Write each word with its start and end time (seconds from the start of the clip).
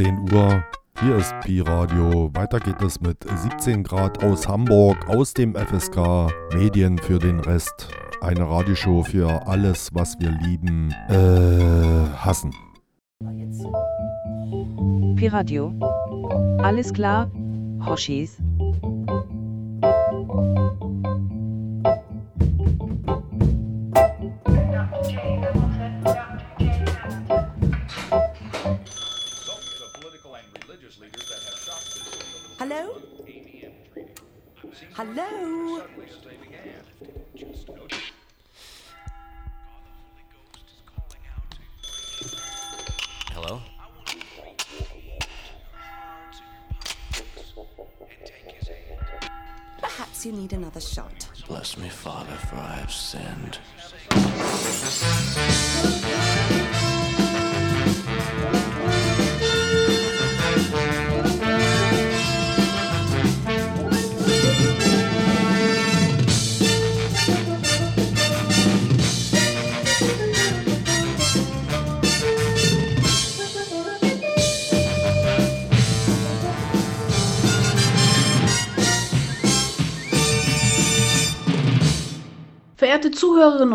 Schon 0.00 0.26
10 0.28 0.34
Uhr. 0.34 0.64
Hier 1.00 1.16
ist 1.16 1.34
Pi 1.40 1.60
Radio. 1.60 2.30
Weiter 2.34 2.58
geht 2.58 2.80
es 2.80 3.00
mit 3.00 3.18
17 3.24 3.82
Grad 3.82 4.22
aus 4.24 4.48
Hamburg, 4.48 4.96
aus 5.08 5.34
dem 5.34 5.54
FSK. 5.54 6.28
Medien 6.54 6.96
für 6.98 7.18
den 7.18 7.40
Rest. 7.40 7.88
Eine 8.22 8.48
Radioshow 8.48 9.02
für 9.02 9.46
alles, 9.46 9.90
was 9.92 10.18
wir 10.18 10.30
lieben, 10.30 10.94
äh, 11.08 12.16
hassen. 12.16 12.52
Pi 15.16 15.26
Radio. 15.26 15.72
Alles 16.62 16.92
klar, 16.92 17.30
Hoshis. 17.84 18.38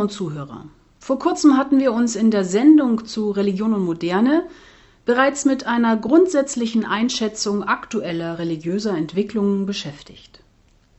Und 0.06 0.12
Zuhörer, 0.12 0.66
vor 1.00 1.18
kurzem 1.18 1.58
hatten 1.58 1.80
wir 1.80 1.92
uns 1.92 2.16
in 2.16 2.30
der 2.30 2.46
Sendung 2.46 3.06
zu 3.06 3.32
Religion 3.32 3.74
und 3.74 3.84
Moderne 3.84 4.44
bereits 5.04 5.46
mit 5.46 5.66
einer 5.66 5.98
grundsätzlichen 5.98 6.86
Einschätzung 6.86 7.64
aktueller 7.64 8.38
religiöser 8.38 8.96
Entwicklungen 8.96 9.66
beschäftigt. 9.66 10.42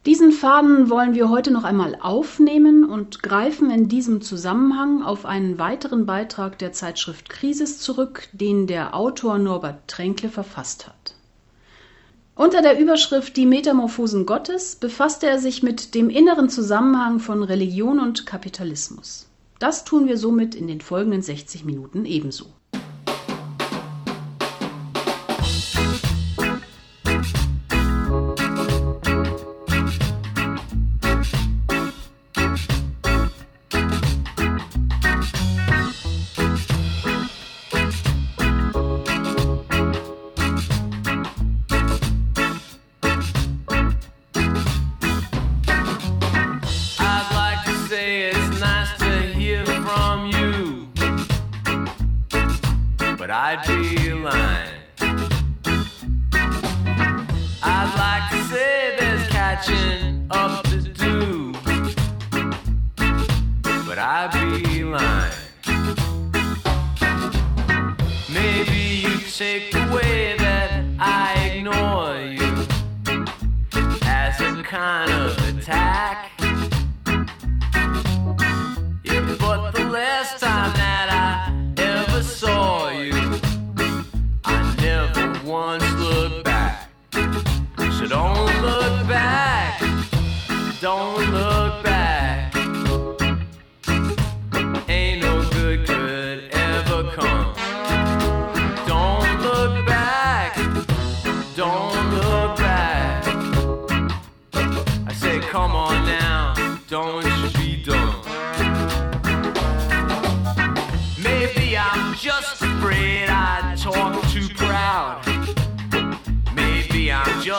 Diesen 0.06 0.32
Faden 0.32 0.90
wollen 0.90 1.14
wir 1.14 1.28
heute 1.28 1.52
noch 1.52 1.62
einmal 1.62 1.96
aufnehmen 2.00 2.84
und 2.84 3.22
greifen 3.22 3.70
in 3.70 3.88
diesem 3.88 4.22
Zusammenhang 4.22 5.04
auf 5.04 5.24
einen 5.24 5.58
weiteren 5.58 6.04
Beitrag 6.04 6.58
der 6.58 6.72
Zeitschrift 6.72 7.28
Krisis 7.28 7.78
zurück, 7.78 8.28
den 8.32 8.66
der 8.66 8.96
Autor 8.96 9.38
Norbert 9.38 9.86
Tränkle 9.86 10.30
verfasst 10.30 10.88
hat. 10.88 11.05
Unter 12.38 12.60
der 12.60 12.78
Überschrift 12.78 13.34
Die 13.38 13.46
Metamorphosen 13.46 14.26
Gottes 14.26 14.76
befasste 14.76 15.26
er 15.26 15.38
sich 15.38 15.62
mit 15.62 15.94
dem 15.94 16.10
inneren 16.10 16.50
Zusammenhang 16.50 17.18
von 17.18 17.42
Religion 17.42 17.98
und 17.98 18.26
Kapitalismus. 18.26 19.26
Das 19.58 19.84
tun 19.84 20.06
wir 20.06 20.18
somit 20.18 20.54
in 20.54 20.66
den 20.66 20.82
folgenden 20.82 21.22
60 21.22 21.64
Minuten 21.64 22.04
ebenso. 22.04 22.44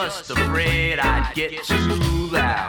Just 0.08 0.30
afraid 0.30 0.98
I'd 0.98 1.34
get 1.34 1.52
too 1.64 2.30
loud. 2.32 2.67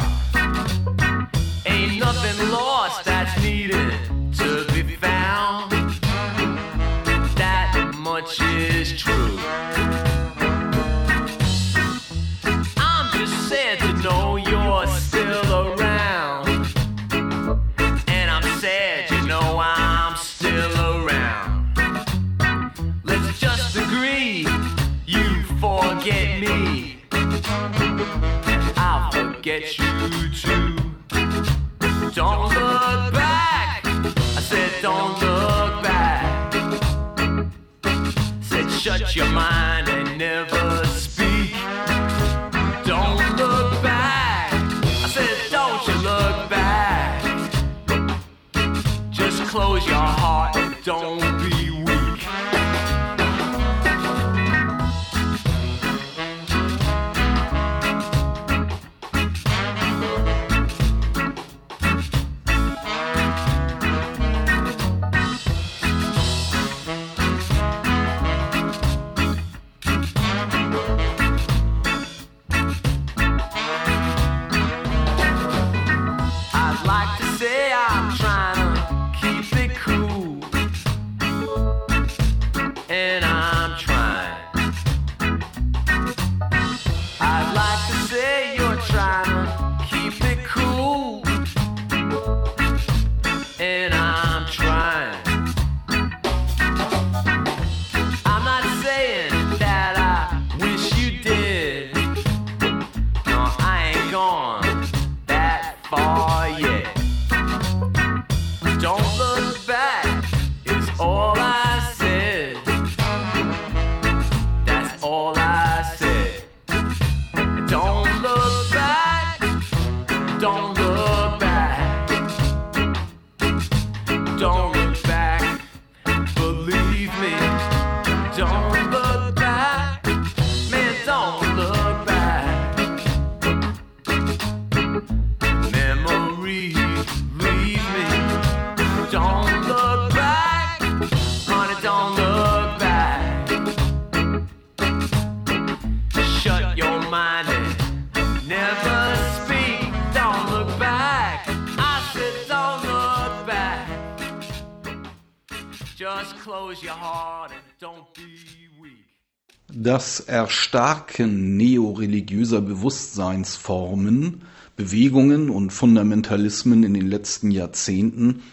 Das 159.90 160.20
Erstarken 160.20 161.58
neoreligiöser 161.58 162.62
Bewusstseinsformen, 162.62 164.44
Bewegungen 164.76 165.50
und 165.50 165.74
Fundamentalismen 165.74 166.84
in 166.84 166.94
den 166.94 167.08
letzten 167.08 167.50
Jahrzehnten 167.50 168.44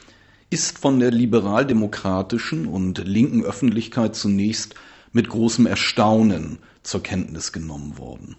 ist 0.48 0.78
von 0.78 0.98
der 0.98 1.10
liberaldemokratischen 1.10 2.64
und 2.64 3.06
linken 3.06 3.44
Öffentlichkeit 3.44 4.16
zunächst 4.16 4.76
mit 5.12 5.28
großem 5.28 5.66
Erstaunen 5.66 6.56
zur 6.82 7.02
Kenntnis 7.02 7.52
genommen 7.52 7.98
worden. 7.98 8.36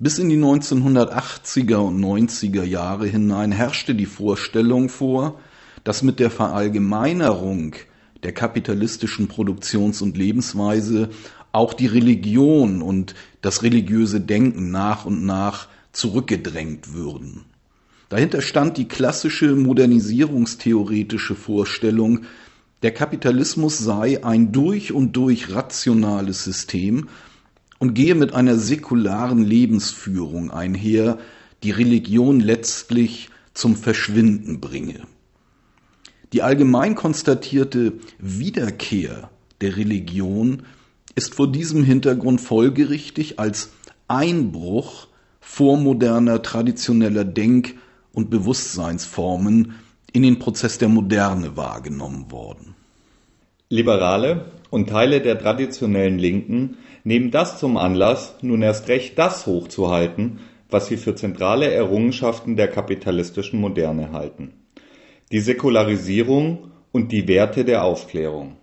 Bis 0.00 0.18
in 0.18 0.30
die 0.30 0.36
1980er 0.36 1.76
und 1.76 2.00
90er 2.00 2.64
Jahre 2.64 3.06
hinein 3.06 3.52
herrschte 3.52 3.94
die 3.94 4.06
Vorstellung 4.06 4.88
vor, 4.88 5.38
dass 5.84 6.02
mit 6.02 6.18
der 6.18 6.32
Verallgemeinerung 6.32 7.76
der 8.24 8.32
kapitalistischen 8.32 9.28
Produktions- 9.28 10.02
und 10.02 10.16
Lebensweise 10.16 11.10
auch 11.52 11.74
die 11.74 11.86
Religion 11.86 12.82
und 12.82 13.14
das 13.40 13.62
religiöse 13.62 14.20
Denken 14.20 14.70
nach 14.70 15.04
und 15.04 15.24
nach 15.24 15.68
zurückgedrängt 15.92 16.94
würden. 16.94 17.44
Dahinter 18.08 18.40
stand 18.40 18.76
die 18.76 18.88
klassische 18.88 19.54
modernisierungstheoretische 19.54 21.34
Vorstellung, 21.34 22.20
der 22.82 22.92
Kapitalismus 22.92 23.78
sei 23.78 24.24
ein 24.24 24.52
durch 24.52 24.92
und 24.92 25.12
durch 25.16 25.52
rationales 25.52 26.44
System 26.44 27.08
und 27.78 27.94
gehe 27.94 28.14
mit 28.14 28.32
einer 28.32 28.56
säkularen 28.56 29.44
Lebensführung 29.44 30.50
einher, 30.50 31.18
die 31.62 31.70
Religion 31.72 32.40
letztlich 32.40 33.30
zum 33.52 33.76
Verschwinden 33.76 34.60
bringe. 34.60 35.02
Die 36.32 36.42
allgemein 36.42 36.94
konstatierte 36.94 37.94
Wiederkehr 38.18 39.30
der 39.60 39.76
Religion 39.76 40.62
ist 41.18 41.34
vor 41.34 41.50
diesem 41.50 41.82
Hintergrund 41.82 42.40
folgerichtig 42.40 43.40
als 43.40 43.72
Einbruch 44.06 45.08
vormoderner 45.40 46.42
traditioneller 46.42 47.24
Denk- 47.24 47.74
und 48.12 48.30
Bewusstseinsformen 48.30 49.74
in 50.12 50.22
den 50.22 50.38
Prozess 50.38 50.78
der 50.78 50.88
Moderne 50.88 51.56
wahrgenommen 51.56 52.30
worden. 52.30 52.76
Liberale 53.68 54.52
und 54.70 54.90
Teile 54.90 55.20
der 55.20 55.36
traditionellen 55.40 56.20
Linken 56.20 56.76
nehmen 57.02 57.32
das 57.32 57.58
zum 57.58 57.78
Anlass, 57.78 58.36
nun 58.42 58.62
erst 58.62 58.86
recht 58.86 59.18
das 59.18 59.44
hochzuhalten, 59.44 60.38
was 60.70 60.86
sie 60.86 60.96
für 60.96 61.16
zentrale 61.16 61.68
Errungenschaften 61.68 62.54
der 62.54 62.68
kapitalistischen 62.68 63.60
Moderne 63.60 64.12
halten. 64.12 64.52
Die 65.32 65.40
Säkularisierung 65.40 66.70
und 66.92 67.10
die 67.10 67.26
Werte 67.26 67.64
der 67.64 67.82
Aufklärung. 67.82 68.56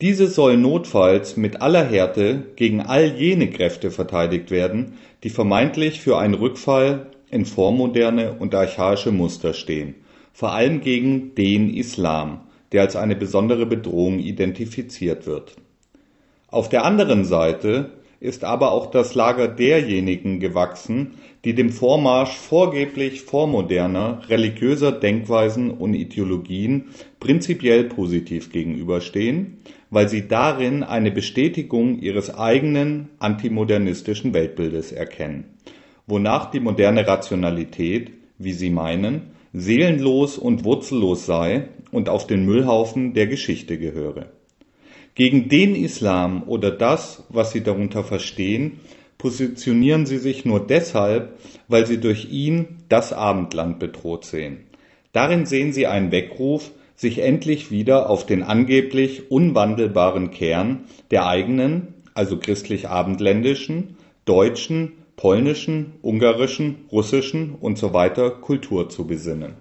Diese 0.00 0.28
sollen 0.28 0.62
notfalls 0.62 1.36
mit 1.36 1.60
aller 1.60 1.84
Härte 1.84 2.46
gegen 2.56 2.80
all 2.80 3.16
jene 3.18 3.50
Kräfte 3.50 3.90
verteidigt 3.90 4.50
werden, 4.50 4.94
die 5.24 5.28
vermeintlich 5.28 6.00
für 6.00 6.16
einen 6.16 6.32
Rückfall 6.32 7.10
in 7.30 7.44
vormoderne 7.44 8.36
und 8.38 8.54
archaische 8.54 9.12
Muster 9.12 9.52
stehen, 9.52 9.94
vor 10.32 10.52
allem 10.52 10.80
gegen 10.80 11.34
den 11.34 11.74
Islam, 11.74 12.40
der 12.72 12.80
als 12.80 12.96
eine 12.96 13.14
besondere 13.14 13.66
Bedrohung 13.66 14.20
identifiziert 14.20 15.26
wird. 15.26 15.56
Auf 16.48 16.70
der 16.70 16.86
anderen 16.86 17.24
Seite 17.24 17.90
ist 18.20 18.42
aber 18.42 18.72
auch 18.72 18.90
das 18.90 19.14
Lager 19.14 19.48
derjenigen 19.48 20.40
gewachsen, 20.40 21.14
die 21.44 21.54
dem 21.54 21.70
Vormarsch 21.70 22.36
vorgeblich 22.36 23.22
vormoderner 23.22 24.22
religiöser 24.28 24.92
Denkweisen 24.92 25.70
und 25.70 25.94
Ideologien 25.94 26.86
prinzipiell 27.18 27.84
positiv 27.84 28.50
gegenüberstehen, 28.50 29.58
weil 29.90 30.08
sie 30.08 30.28
darin 30.28 30.82
eine 30.82 31.10
Bestätigung 31.10 31.98
ihres 31.98 32.34
eigenen 32.34 33.08
antimodernistischen 33.18 34.32
Weltbildes 34.32 34.92
erkennen, 34.92 35.44
wonach 36.06 36.50
die 36.50 36.60
moderne 36.60 37.06
Rationalität, 37.06 38.12
wie 38.38 38.52
sie 38.52 38.70
meinen, 38.70 39.32
seelenlos 39.52 40.38
und 40.38 40.64
wurzellos 40.64 41.26
sei 41.26 41.68
und 41.90 42.08
auf 42.08 42.26
den 42.26 42.46
Müllhaufen 42.46 43.14
der 43.14 43.26
Geschichte 43.26 43.78
gehöre. 43.78 44.26
Gegen 45.16 45.48
den 45.48 45.74
Islam 45.74 46.44
oder 46.44 46.70
das, 46.70 47.24
was 47.28 47.50
sie 47.52 47.62
darunter 47.62 48.04
verstehen, 48.04 48.80
positionieren 49.18 50.06
sie 50.06 50.18
sich 50.18 50.44
nur 50.44 50.66
deshalb, 50.66 51.36
weil 51.68 51.86
sie 51.86 51.98
durch 51.98 52.30
ihn 52.30 52.78
das 52.88 53.12
Abendland 53.12 53.78
bedroht 53.80 54.24
sehen. 54.24 54.60
Darin 55.12 55.44
sehen 55.44 55.72
sie 55.72 55.86
einen 55.86 56.12
Weckruf, 56.12 56.70
sich 57.00 57.20
endlich 57.20 57.70
wieder 57.70 58.10
auf 58.10 58.26
den 58.26 58.42
angeblich 58.42 59.30
unwandelbaren 59.30 60.30
Kern 60.30 60.84
der 61.10 61.26
eigenen, 61.26 61.94
also 62.12 62.36
christlich-abendländischen, 62.36 63.96
deutschen, 64.26 64.92
polnischen, 65.16 65.94
ungarischen, 66.02 66.84
russischen 66.92 67.54
und 67.54 67.78
so 67.78 67.94
weiter 67.94 68.30
Kultur 68.30 68.90
zu 68.90 69.06
besinnen. 69.06 69.54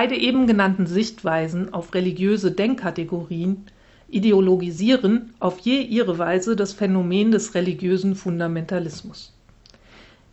Beide 0.00 0.14
eben 0.14 0.46
genannten 0.46 0.86
Sichtweisen 0.86 1.74
auf 1.74 1.92
religiöse 1.92 2.52
Denkkategorien 2.52 3.66
ideologisieren 4.08 5.34
auf 5.40 5.58
je 5.58 5.80
ihre 5.80 6.18
Weise 6.18 6.54
das 6.54 6.72
Phänomen 6.72 7.32
des 7.32 7.56
religiösen 7.56 8.14
Fundamentalismus. 8.14 9.34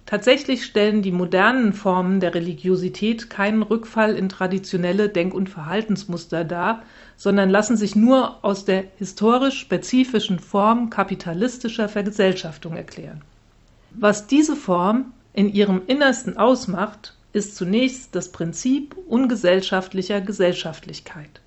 Tatsächlich 0.06 0.66
stellen 0.66 1.02
die 1.02 1.12
modernen 1.12 1.74
Formen 1.74 2.20
der 2.20 2.36
Religiosität 2.36 3.32
keinen 3.32 3.64
Rückfall 3.64 4.14
in 4.16 4.30
traditionelle 4.30 5.10
Denk- 5.10 5.34
und 5.34 5.50
Verhaltensmuster 5.50 6.44
dar, 6.44 6.84
sondern 7.18 7.50
lassen 7.50 7.76
sich 7.76 7.96
nur 7.96 8.46
aus 8.46 8.66
der 8.66 8.84
historisch 8.98 9.58
spezifischen 9.62 10.38
Form 10.38 10.92
kapitalistischer 10.92 11.90
Vergesellschaftung 11.90 12.76
erklären. 12.76 13.24
Was 13.90 14.28
diese 14.28 14.56
Form 14.56 15.06
in 15.34 15.52
ihrem 15.52 15.82
Innersten 15.88 16.38
ausmacht, 16.38 17.16
ist 17.36 17.58
zunächst 17.58 18.16
das 18.16 18.32
Prinzip 18.32 18.96
ungesellschaftlicher 19.08 20.22
Gesellschaftlichkeit. 20.22 21.42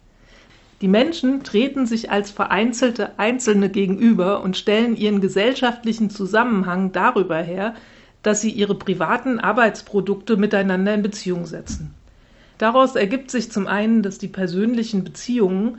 Die 0.83 0.87
Menschen 0.87 1.43
treten 1.43 1.87
sich 1.87 2.11
als 2.11 2.31
vereinzelte 2.31 3.19
Einzelne 3.19 3.71
gegenüber 3.71 4.43
und 4.43 4.57
stellen 4.57 4.97
ihren 4.97 5.23
gesellschaftlichen 5.23 6.11
Zusammenhang 6.11 6.93
darüber 6.93 7.39
her, 7.39 7.75
dass 8.23 8.43
sie 8.43 8.51
ihre 8.51 8.75
privaten 8.75 9.41
Arbeitsprodukte 9.41 10.37
miteinander 10.37 10.93
in 10.93 11.03
Beziehung 11.03 11.47
setzen. 11.47 11.95
Daraus 12.59 12.95
ergibt 12.95 13.31
sich 13.31 13.51
zum 13.51 13.67
einen, 13.67 14.03
dass 14.03 14.19
die 14.19 14.29
persönlichen 14.29 15.05
Beziehungen 15.05 15.79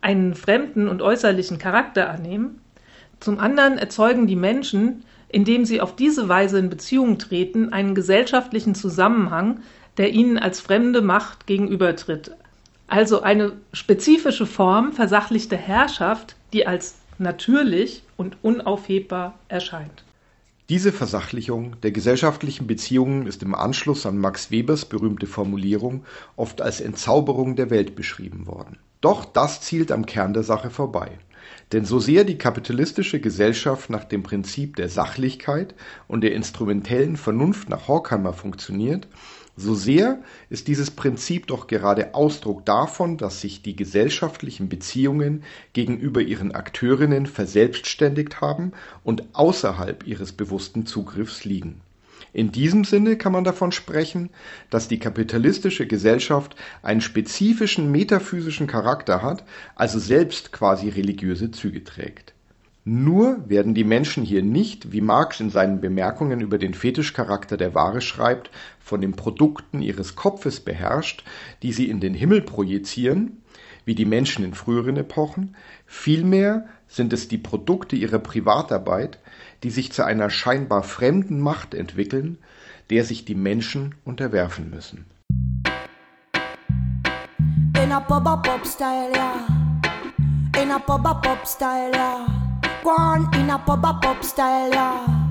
einen 0.00 0.36
fremden 0.36 0.86
und 0.86 1.02
äußerlichen 1.02 1.58
Charakter 1.58 2.08
annehmen, 2.10 2.60
zum 3.20 3.40
anderen 3.40 3.78
erzeugen 3.78 4.28
die 4.28 4.36
Menschen, 4.36 5.02
indem 5.28 5.64
sie 5.64 5.80
auf 5.80 5.96
diese 5.96 6.28
Weise 6.28 6.58
in 6.58 6.70
Beziehung 6.70 7.18
treten, 7.18 7.72
einen 7.72 7.94
gesellschaftlichen 7.94 8.74
Zusammenhang, 8.74 9.60
der 9.96 10.10
ihnen 10.10 10.38
als 10.38 10.60
fremde 10.60 11.02
Macht 11.02 11.46
gegenübertritt. 11.46 12.32
Also 12.86 13.20
eine 13.20 13.52
spezifische 13.72 14.46
Form 14.46 14.92
versachlichter 14.92 15.56
Herrschaft, 15.56 16.36
die 16.52 16.66
als 16.66 16.96
natürlich 17.18 18.02
und 18.16 18.36
unaufhebbar 18.42 19.38
erscheint. 19.48 20.04
Diese 20.68 20.92
Versachlichung 20.92 21.80
der 21.82 21.92
gesellschaftlichen 21.92 22.66
Beziehungen 22.66 23.26
ist 23.26 23.42
im 23.42 23.54
Anschluss 23.54 24.04
an 24.04 24.18
Max 24.18 24.50
Webers 24.50 24.84
berühmte 24.84 25.26
Formulierung 25.26 26.04
oft 26.36 26.60
als 26.60 26.80
Entzauberung 26.80 27.56
der 27.56 27.70
Welt 27.70 27.96
beschrieben 27.96 28.46
worden. 28.46 28.78
Doch 29.00 29.24
das 29.24 29.60
zielt 29.62 29.90
am 29.92 30.04
Kern 30.04 30.34
der 30.34 30.42
Sache 30.42 30.70
vorbei. 30.70 31.18
Denn 31.72 31.84
so 31.84 31.98
sehr 31.98 32.24
die 32.24 32.38
kapitalistische 32.38 33.20
Gesellschaft 33.20 33.90
nach 33.90 34.04
dem 34.04 34.22
Prinzip 34.22 34.76
der 34.76 34.88
Sachlichkeit 34.88 35.74
und 36.06 36.22
der 36.22 36.32
instrumentellen 36.34 37.16
Vernunft 37.16 37.68
nach 37.68 37.88
Horkheimer 37.88 38.32
funktioniert, 38.32 39.06
so 39.60 39.74
sehr 39.74 40.22
ist 40.50 40.68
dieses 40.68 40.92
Prinzip 40.92 41.48
doch 41.48 41.66
gerade 41.66 42.14
Ausdruck 42.14 42.64
davon, 42.64 43.16
dass 43.16 43.40
sich 43.40 43.60
die 43.60 43.74
gesellschaftlichen 43.74 44.68
Beziehungen 44.68 45.42
gegenüber 45.72 46.20
ihren 46.22 46.54
Akteurinnen 46.54 47.26
verselbstständigt 47.26 48.40
haben 48.40 48.72
und 49.02 49.24
außerhalb 49.32 50.06
ihres 50.06 50.30
bewussten 50.32 50.86
Zugriffs 50.86 51.44
liegen. 51.44 51.80
In 52.32 52.52
diesem 52.52 52.84
Sinne 52.84 53.16
kann 53.16 53.32
man 53.32 53.44
davon 53.44 53.72
sprechen, 53.72 54.30
dass 54.70 54.88
die 54.88 54.98
kapitalistische 54.98 55.86
Gesellschaft 55.86 56.56
einen 56.82 57.00
spezifischen 57.00 57.90
metaphysischen 57.90 58.66
Charakter 58.66 59.22
hat, 59.22 59.44
also 59.74 59.98
selbst 59.98 60.52
quasi 60.52 60.88
religiöse 60.88 61.50
Züge 61.50 61.84
trägt. 61.84 62.34
Nur 62.84 63.48
werden 63.48 63.74
die 63.74 63.84
Menschen 63.84 64.24
hier 64.24 64.42
nicht, 64.42 64.92
wie 64.92 65.02
Marx 65.02 65.40
in 65.40 65.50
seinen 65.50 65.80
Bemerkungen 65.80 66.40
über 66.40 66.56
den 66.56 66.72
Fetischcharakter 66.72 67.58
der 67.58 67.74
Ware 67.74 68.00
schreibt, 68.00 68.50
von 68.80 69.02
den 69.02 69.12
Produkten 69.12 69.82
ihres 69.82 70.16
Kopfes 70.16 70.60
beherrscht, 70.60 71.22
die 71.62 71.72
sie 71.72 71.90
in 71.90 72.00
den 72.00 72.14
Himmel 72.14 72.40
projizieren, 72.40 73.42
wie 73.84 73.94
die 73.94 74.06
Menschen 74.06 74.44
in 74.44 74.54
früheren 74.54 74.96
Epochen, 74.96 75.54
vielmehr 75.86 76.66
sind 76.88 77.12
es 77.12 77.28
die 77.28 77.38
Produkte 77.38 77.96
ihrer 77.96 78.18
Privatarbeit, 78.18 79.18
die 79.62 79.70
sich 79.70 79.92
zu 79.92 80.04
einer 80.04 80.30
scheinbar 80.30 80.82
fremden 80.82 81.40
Macht 81.40 81.74
entwickeln, 81.74 82.38
der 82.90 83.04
sich 83.04 83.24
die 83.24 83.34
Menschen 83.34 83.94
unterwerfen 84.04 84.70
müssen. 84.70 85.04
In 87.76 87.92
a 87.92 87.98
a 87.98 88.36
pub 88.36 88.66
style, 88.66 89.12
yeah. 89.12 89.46
In 90.60 90.70
a 90.70 90.76
a 90.76 91.14
pub 91.14 91.46
style, 91.46 91.92
yeah. 91.94 92.26
Go 92.82 92.94
in 93.38 93.50
a 93.50 93.54
a 93.54 93.94
pub 94.00 94.24
style, 94.24 94.70
yeah. 94.70 95.28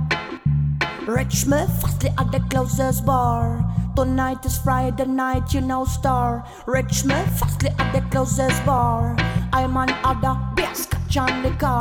Rich 1.08 1.46
me 1.48 1.66
fastly 1.80 2.12
at 2.18 2.32
the 2.32 2.40
closest 2.50 3.06
bar. 3.06 3.64
Tonight 3.96 4.46
is 4.46 4.58
Friday 4.58 5.06
night, 5.06 5.54
you 5.54 5.62
know 5.62 5.86
star. 5.86 6.46
Rich 6.68 7.06
me 7.06 7.16
fastly 7.40 7.70
at 7.80 7.94
the 7.94 8.02
closest 8.12 8.66
bar. 8.66 9.16
I'm 9.54 9.78
on 9.78 9.90
other 10.04 10.38
beer 10.56 10.97
on 11.16 11.44
the 11.44 11.52
car. 11.52 11.80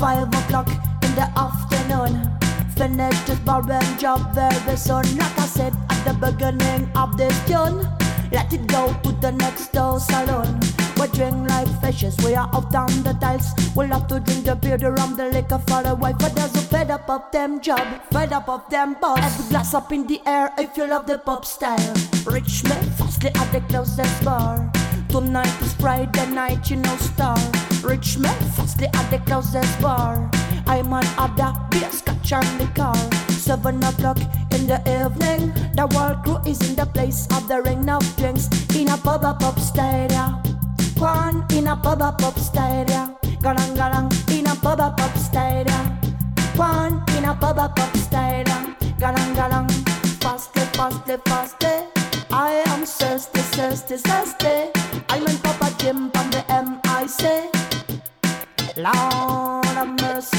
Five 0.00 0.28
o'clock 0.28 0.68
in 1.02 1.14
the 1.14 1.28
afternoon. 1.36 2.30
Finish 2.76 3.18
this 3.26 3.38
bar 3.40 3.62
and 3.70 3.98
job 3.98 4.34
very 4.34 4.76
soon. 4.76 5.04
Like 5.16 5.38
I 5.38 5.46
said 5.46 5.74
at 5.90 6.00
the 6.06 6.14
beginning 6.14 6.88
of 6.96 7.16
this 7.18 7.36
tune. 7.46 7.86
Let 8.32 8.52
it 8.52 8.66
go 8.66 8.94
to 9.02 9.12
the 9.20 9.32
next 9.32 9.72
door 9.72 10.00
salon. 10.00 10.58
We 10.96 11.06
drink 11.08 11.48
like 11.50 11.68
fishes, 11.82 12.16
we 12.24 12.34
are 12.34 12.48
out 12.54 12.74
on 12.74 13.02
the 13.02 13.12
dice. 13.20 13.52
We'll 13.76 13.88
have 13.88 14.06
to 14.08 14.20
drink 14.20 14.46
the 14.46 14.56
beer, 14.56 14.78
the 14.78 14.92
rum, 14.92 15.16
the 15.16 15.26
liquor 15.26 15.58
for 15.66 15.82
the 15.82 15.94
wife. 15.94 16.16
But 16.18 16.34
there's 16.34 16.54
a 16.54 16.62
fed 16.62 16.90
up 16.90 17.10
of 17.10 17.30
them 17.30 17.60
job, 17.60 17.86
fed 18.10 18.32
up 18.32 18.48
of 18.48 18.68
them 18.70 18.94
boss. 18.94 19.18
Every 19.18 19.50
glass 19.50 19.74
up 19.74 19.92
in 19.92 20.06
the 20.06 20.22
air 20.24 20.50
if 20.56 20.76
you 20.78 20.86
love 20.86 21.06
the 21.06 21.18
pop 21.18 21.44
style. 21.44 21.94
Rich 22.24 22.64
men 22.64 22.84
fastly 22.92 23.30
at 23.34 23.52
the 23.52 23.60
closest 23.68 24.24
bar. 24.24 24.70
Tonight 25.10 25.60
is 25.60 25.74
Friday 25.74 26.30
night, 26.30 26.70
you 26.70 26.76
know 26.76 26.96
star. 26.96 27.36
Rich 27.82 28.18
men 28.18 28.38
fastly 28.54 28.86
at 28.86 29.10
the 29.10 29.18
closest 29.26 29.80
bar. 29.80 30.30
I'm 30.66 30.92
on 30.92 31.04
other 31.18 31.52
beer, 31.70 31.90
scotch 31.90 32.30
the 32.30 32.70
car. 32.74 32.94
Seven 33.28 33.82
o'clock 33.82 34.18
in 34.52 34.68
the 34.68 34.78
evening, 34.86 35.52
the 35.74 35.86
world 35.94 36.22
crew 36.22 36.38
is 36.48 36.60
in 36.68 36.76
the 36.76 36.86
place 36.86 37.26
of 37.36 37.48
the 37.48 37.60
ring 37.60 37.88
of 37.90 38.04
drinks 38.16 38.48
in 38.76 38.88
a 38.88 38.96
pub 38.96 39.24
a 39.24 39.34
pub. 39.34 39.58
One 40.98 41.44
in 41.50 41.66
a 41.66 41.76
pub 41.76 42.02
a 42.02 42.12
pub. 42.12 42.36
Galang 43.42 43.74
galang 43.74 44.30
in 44.30 44.46
a 44.46 44.54
pub 44.54 44.78
a 44.78 44.94
pub. 44.96 45.10
One 46.56 47.02
in 47.16 47.24
a 47.24 47.34
pub 47.34 47.58
a 47.58 47.68
pub. 47.68 47.92
Galang 49.02 49.34
galang, 49.34 49.70
fastly, 50.22 50.62
fastly, 50.74 51.16
fastly. 51.24 52.02
I 52.30 52.62
am 52.68 52.86
thirsty, 52.86 53.40
thirsty, 53.40 53.96
thirsty. 53.96 54.70
I'm 55.08 55.26
in 55.26 55.36
Papa 55.38 55.74
Jim 55.78 56.10
on 56.14 56.30
the 56.30 56.44
MIC. 56.48 57.71
Lord 58.76 59.76
of 59.76 60.00
mercy. 60.00 60.38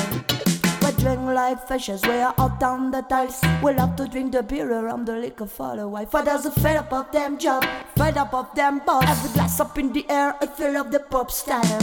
We 0.82 0.92
drink 0.94 1.22
like 1.22 1.68
fishes, 1.68 2.02
we 2.04 2.16
are 2.16 2.34
out 2.40 2.64
on 2.64 2.90
the 2.90 3.02
tiles. 3.02 3.42
We 3.62 3.74
love 3.74 3.96
to 3.98 4.08
drink 4.08 4.32
the 4.32 4.42
beer 4.42 4.72
around 4.72 5.06
the 5.06 5.18
liquor 5.18 5.46
the 5.46 5.88
wife. 5.88 6.10
For 6.10 6.24
there's 6.24 6.46
a 6.46 6.52
fed 6.52 6.78
up 6.78 6.92
of 6.92 7.12
them 7.12 7.38
job, 7.38 7.64
fed 7.96 8.18
up 8.18 8.34
of 8.34 8.54
them 8.56 8.82
boss. 8.86 9.04
Every 9.08 9.34
glass 9.34 9.60
up 9.60 9.78
in 9.78 9.94
the 9.94 10.10
air, 10.10 10.36
I 10.42 10.48
feel 10.48 10.78
of 10.78 10.92
the 10.92 11.00
pop 11.00 11.30
style. 11.30 11.80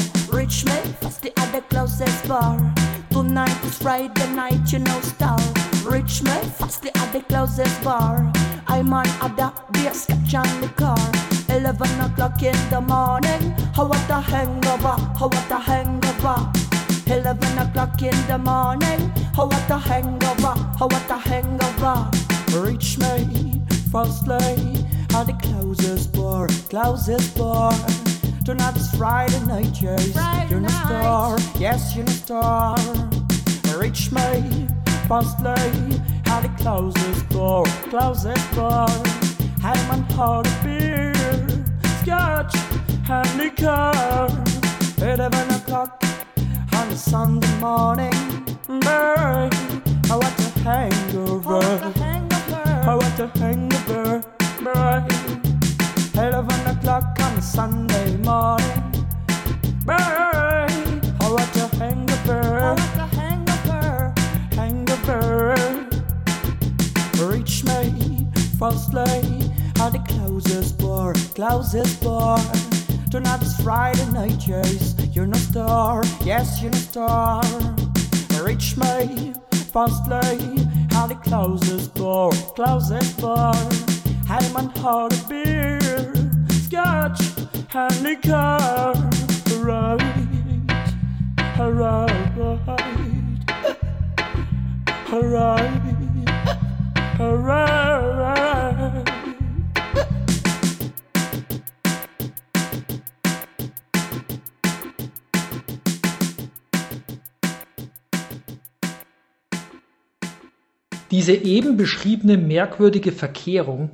Man, 0.65 0.93
fastly 1.01 1.33
at 1.37 1.53
the 1.53 1.61
closest 1.69 2.27
bar. 2.27 2.59
Tonight 3.11 3.65
is 3.65 3.79
Friday 3.79 4.35
night, 4.35 4.73
you 4.73 4.81
know. 4.81 5.01
Rich 5.85 6.23
man, 6.23 6.45
fastly 6.51 6.91
at 6.95 7.13
the 7.13 7.21
closest 7.23 7.83
bar. 7.85 8.31
I'm 8.67 8.93
on 8.93 9.07
other 9.21 9.53
beer, 9.73 9.95
scotch 9.95 10.35
on 10.35 10.61
the 10.61 10.69
car. 10.77 10.99
11 11.49 12.01
o'clock 12.01 12.43
in 12.43 12.55
the 12.71 12.81
morning, 12.81 13.51
how 13.75 13.87
what 13.87 14.11
a 14.11 14.21
hangover, 14.21 14.97
how 15.19 15.29
what 15.29 15.51
a 15.51 15.59
hangover. 15.59 16.10
11 16.23 17.59
o'clock 17.59 18.03
in 18.03 18.15
the 18.29 18.37
morning, 18.37 19.09
how 19.35 19.47
what 19.47 19.71
a 19.71 19.79
hangover, 19.79 20.55
how 20.79 20.87
what 20.87 21.11
a 21.11 21.17
hangover. 21.17 22.11
Reach 22.61 22.99
me, 22.99 23.63
firstly, 23.91 24.85
at 25.15 25.25
the 25.25 25.33
closest 25.41 26.13
bar, 26.13 26.47
closest 26.69 27.39
bar. 27.39 27.73
Tonight 28.45 28.77
is 28.77 28.91
Friday 28.97 29.41
night, 29.47 29.81
yes, 29.81 30.15
you're 30.51 30.59
in 30.59 30.67
a 30.67 30.69
star, 30.69 31.39
yes, 31.59 31.97
you're 31.97 32.05
a 32.05 32.11
star. 32.11 32.77
Reach 33.79 34.13
me, 34.13 34.69
firstly, 35.09 36.03
at 36.27 36.43
the 36.43 36.53
closest 36.59 37.31
bar, 37.31 37.65
closest 37.89 38.55
bar. 38.55 38.91
I'm 39.63 39.91
on 39.91 40.03
hard 40.11 40.49
beer, 40.63 41.15
scotch, 42.03 42.55
and 43.09 43.39
liquor. 43.39 44.51
11 45.03 45.51
o'clock 45.55 46.10
Sunday 47.01 47.49
morning, 47.61 48.45
babe. 48.69 48.85
I 48.85 49.51
want 50.11 50.39
a 50.39 50.51
hangover. 50.61 51.61
I 52.85 52.95
want 52.95 53.19
a 53.19 53.27
hangover. 53.39 54.23
11 56.15 56.67
o'clock 56.67 57.05
on 57.19 57.39
a 57.39 57.43
Sunday 57.43 58.17
morning, 58.19 59.07
babe. 59.87 59.97
I 59.97 61.27
want 61.27 61.57
a 61.57 61.69
hangover. 61.79 62.77
Hangover. 64.55 65.57
Reach 67.19 67.65
me, 67.65 68.29
firstly, 68.59 69.51
at 69.81 69.93
the 69.93 70.05
closest 70.07 70.79
bar, 70.79 71.15
closest 71.35 72.05
bar. 72.05 72.39
Tonight 73.11 73.43
is 73.43 73.57
Friday 73.57 74.07
night, 74.13 74.47
yes, 74.47 74.95
you're 75.13 75.27
no 75.27 75.37
star, 75.37 76.05
yes, 76.25 76.63
you're 76.63 76.71
no 76.71 76.79
star. 76.79 77.43
Reach 78.41 78.77
me, 78.77 79.35
firstly, 79.73 80.65
at 80.93 81.09
the 81.09 81.19
closest 81.25 81.93
bar, 81.97 82.31
closest 82.55 83.21
bar. 83.21 83.53
I'm 84.29 84.57
on 84.57 84.71
hard 84.77 85.13
beer, 85.29 85.81
scotch, 86.51 87.21
and 87.75 88.03
liquor. 88.05 88.95
Right, 89.59 89.99
right, 91.59 92.31
alright, 95.13 95.81
alright. 97.21 98.70
Diese 111.11 111.33
eben 111.33 111.77
beschriebene 111.77 112.37
merkwürdige 112.37 113.11
Verkehrung 113.11 113.91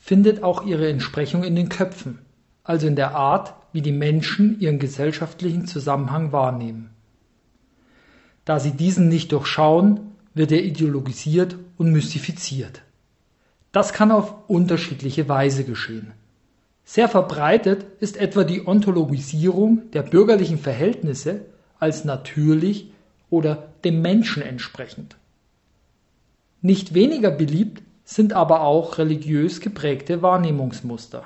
findet 0.00 0.42
auch 0.42 0.64
ihre 0.66 0.88
Entsprechung 0.88 1.42
in 1.42 1.56
den 1.56 1.68
Köpfen, 1.68 2.18
also 2.62 2.86
in 2.86 2.96
der 2.96 3.14
Art, 3.14 3.54
wie 3.72 3.82
die 3.82 3.92
Menschen 3.92 4.60
ihren 4.60 4.78
gesellschaftlichen 4.78 5.66
Zusammenhang 5.66 6.32
wahrnehmen. 6.32 6.90
Da 8.44 8.60
sie 8.60 8.72
diesen 8.72 9.08
nicht 9.08 9.32
durchschauen, 9.32 10.00
wird 10.34 10.52
er 10.52 10.62
ideologisiert 10.62 11.56
und 11.76 11.92
mystifiziert. 11.92 12.82
Das 13.72 13.92
kann 13.92 14.10
auf 14.10 14.48
unterschiedliche 14.48 15.28
Weise 15.28 15.64
geschehen. 15.64 16.12
Sehr 16.84 17.08
verbreitet 17.08 17.84
ist 18.00 18.16
etwa 18.16 18.44
die 18.44 18.66
Ontologisierung 18.66 19.90
der 19.92 20.02
bürgerlichen 20.02 20.58
Verhältnisse 20.58 21.42
als 21.78 22.04
natürlich 22.04 22.90
oder 23.28 23.68
dem 23.84 24.00
Menschen 24.00 24.42
entsprechend. 24.42 25.16
Nicht 26.60 26.94
weniger 26.94 27.30
beliebt 27.30 27.82
sind 28.04 28.32
aber 28.32 28.62
auch 28.62 28.98
religiös 28.98 29.60
geprägte 29.60 30.22
Wahrnehmungsmuster. 30.22 31.24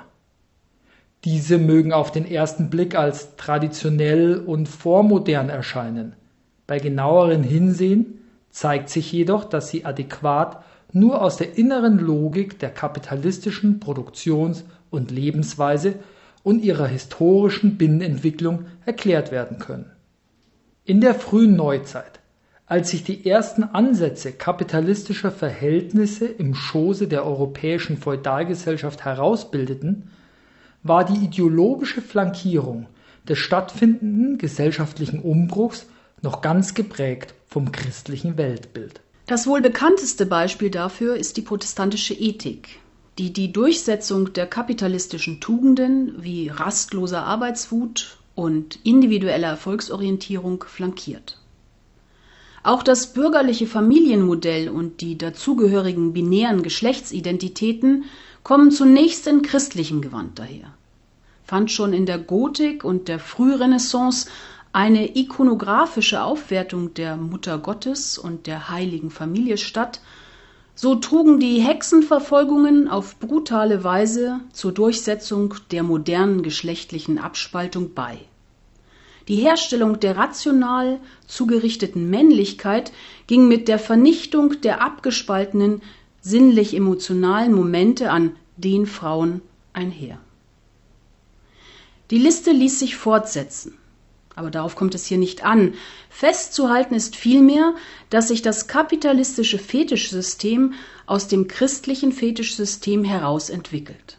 Diese 1.23 1.57
mögen 1.57 1.93
auf 1.93 2.11
den 2.11 2.29
ersten 2.29 2.69
Blick 2.69 2.95
als 2.95 3.35
traditionell 3.37 4.37
und 4.37 4.67
vormodern 4.67 5.49
erscheinen. 5.49 6.15
Bei 6.67 6.79
genauerem 6.79 7.43
Hinsehen 7.43 8.19
zeigt 8.49 8.89
sich 8.89 9.11
jedoch, 9.11 9.45
dass 9.45 9.69
sie 9.69 9.85
adäquat 9.85 10.63
nur 10.91 11.21
aus 11.21 11.37
der 11.37 11.57
inneren 11.57 11.97
Logik 11.97 12.59
der 12.59 12.69
kapitalistischen 12.69 13.79
Produktions- 13.79 14.65
und 14.91 15.09
Lebensweise 15.09 15.95
und 16.43 16.63
ihrer 16.63 16.87
historischen 16.87 17.77
Binnenentwicklung 17.77 18.65
erklärt 18.85 19.31
werden 19.31 19.57
können. 19.57 19.89
In 20.85 21.01
der 21.01 21.15
frühen 21.15 21.55
Neuzeit, 21.55 22.19
als 22.65 22.91
sich 22.91 23.03
die 23.03 23.25
ersten 23.29 23.63
Ansätze 23.63 24.31
kapitalistischer 24.31 25.31
Verhältnisse 25.31 26.25
im 26.25 26.55
Schoße 26.55 27.07
der 27.07 27.25
europäischen 27.25 27.97
Feudalgesellschaft 27.97 29.03
herausbildeten, 29.03 30.09
war 30.81 31.05
die 31.05 31.25
ideologische 31.25 32.01
Flankierung 32.01 32.87
des 33.27 33.37
stattfindenden 33.37 34.37
gesellschaftlichen 34.37 35.19
Umbruchs 35.19 35.85
noch 36.21 36.41
ganz 36.41 36.73
geprägt 36.73 37.33
vom 37.47 37.71
christlichen 37.71 38.37
Weltbild. 38.37 39.01
Das 39.27 39.47
wohl 39.47 39.61
bekannteste 39.61 40.25
Beispiel 40.25 40.69
dafür 40.69 41.15
ist 41.15 41.37
die 41.37 41.41
protestantische 41.41 42.13
Ethik, 42.13 42.79
die 43.17 43.31
die 43.31 43.53
Durchsetzung 43.53 44.33
der 44.33 44.47
kapitalistischen 44.47 45.39
Tugenden 45.39 46.21
wie 46.21 46.49
rastloser 46.49 47.23
Arbeitswut 47.23 48.17
und 48.35 48.79
individueller 48.83 49.49
Erfolgsorientierung 49.49 50.63
flankiert. 50.67 51.39
Auch 52.63 52.81
das 52.81 53.13
bürgerliche 53.13 53.67
Familienmodell 53.67 54.69
und 54.69 55.01
die 55.01 55.17
dazugehörigen 55.17 56.13
binären 56.13 56.63
Geschlechtsidentitäten 56.63 58.05
kommen 58.41 58.71
zunächst 58.71 59.27
in 59.27 59.41
christlichem 59.41 60.01
Gewand 60.01 60.39
daher. 60.39 60.73
Fand 61.43 61.71
schon 61.71 61.91
in 61.91 62.05
der 62.05 62.19
Gotik 62.19 62.85
und 62.85 63.09
der 63.09 63.19
Frührenaissance 63.19 64.29
eine 64.71 65.17
ikonografische 65.17 66.23
Aufwertung 66.23 66.93
der 66.93 67.17
Mutter 67.17 67.57
Gottes 67.57 68.17
und 68.17 68.47
der 68.47 68.69
heiligen 68.69 69.11
Familie 69.11 69.57
statt, 69.57 69.99
so 70.73 70.95
trugen 70.95 71.39
die 71.39 71.59
Hexenverfolgungen 71.59 72.87
auf 72.87 73.19
brutale 73.19 73.83
Weise 73.83 74.39
zur 74.53 74.71
Durchsetzung 74.71 75.53
der 75.71 75.83
modernen 75.83 76.41
geschlechtlichen 76.43 77.19
Abspaltung 77.19 77.93
bei. 77.93 78.17
Die 79.27 79.35
Herstellung 79.37 79.99
der 79.99 80.17
rational 80.17 80.99
zugerichteten 81.27 82.09
Männlichkeit 82.09 82.91
ging 83.27 83.47
mit 83.47 83.67
der 83.67 83.79
Vernichtung 83.79 84.59
der 84.61 84.81
abgespaltenen 84.81 85.81
sinnlich-emotionalen 86.21 87.53
Momente 87.53 88.11
an 88.11 88.35
den 88.57 88.85
Frauen 88.85 89.41
einher. 89.71 90.19
Die 92.11 92.17
Liste 92.17 92.51
ließ 92.51 92.79
sich 92.79 92.95
fortsetzen. 92.95 93.77
Aber 94.35 94.49
darauf 94.49 94.75
kommt 94.75 94.95
es 94.95 95.05
hier 95.05 95.19
nicht 95.19 95.45
an. 95.45 95.75
Festzuhalten 96.09 96.95
ist 96.95 97.15
vielmehr, 97.15 97.75
dass 98.09 98.29
sich 98.29 98.41
das 98.41 98.67
kapitalistische 98.67 99.59
Fetischsystem 99.59 100.73
aus 101.05 101.27
dem 101.27 101.47
christlichen 101.47 102.11
Fetischsystem 102.11 103.03
heraus 103.03 103.49
entwickelt. 103.49 104.17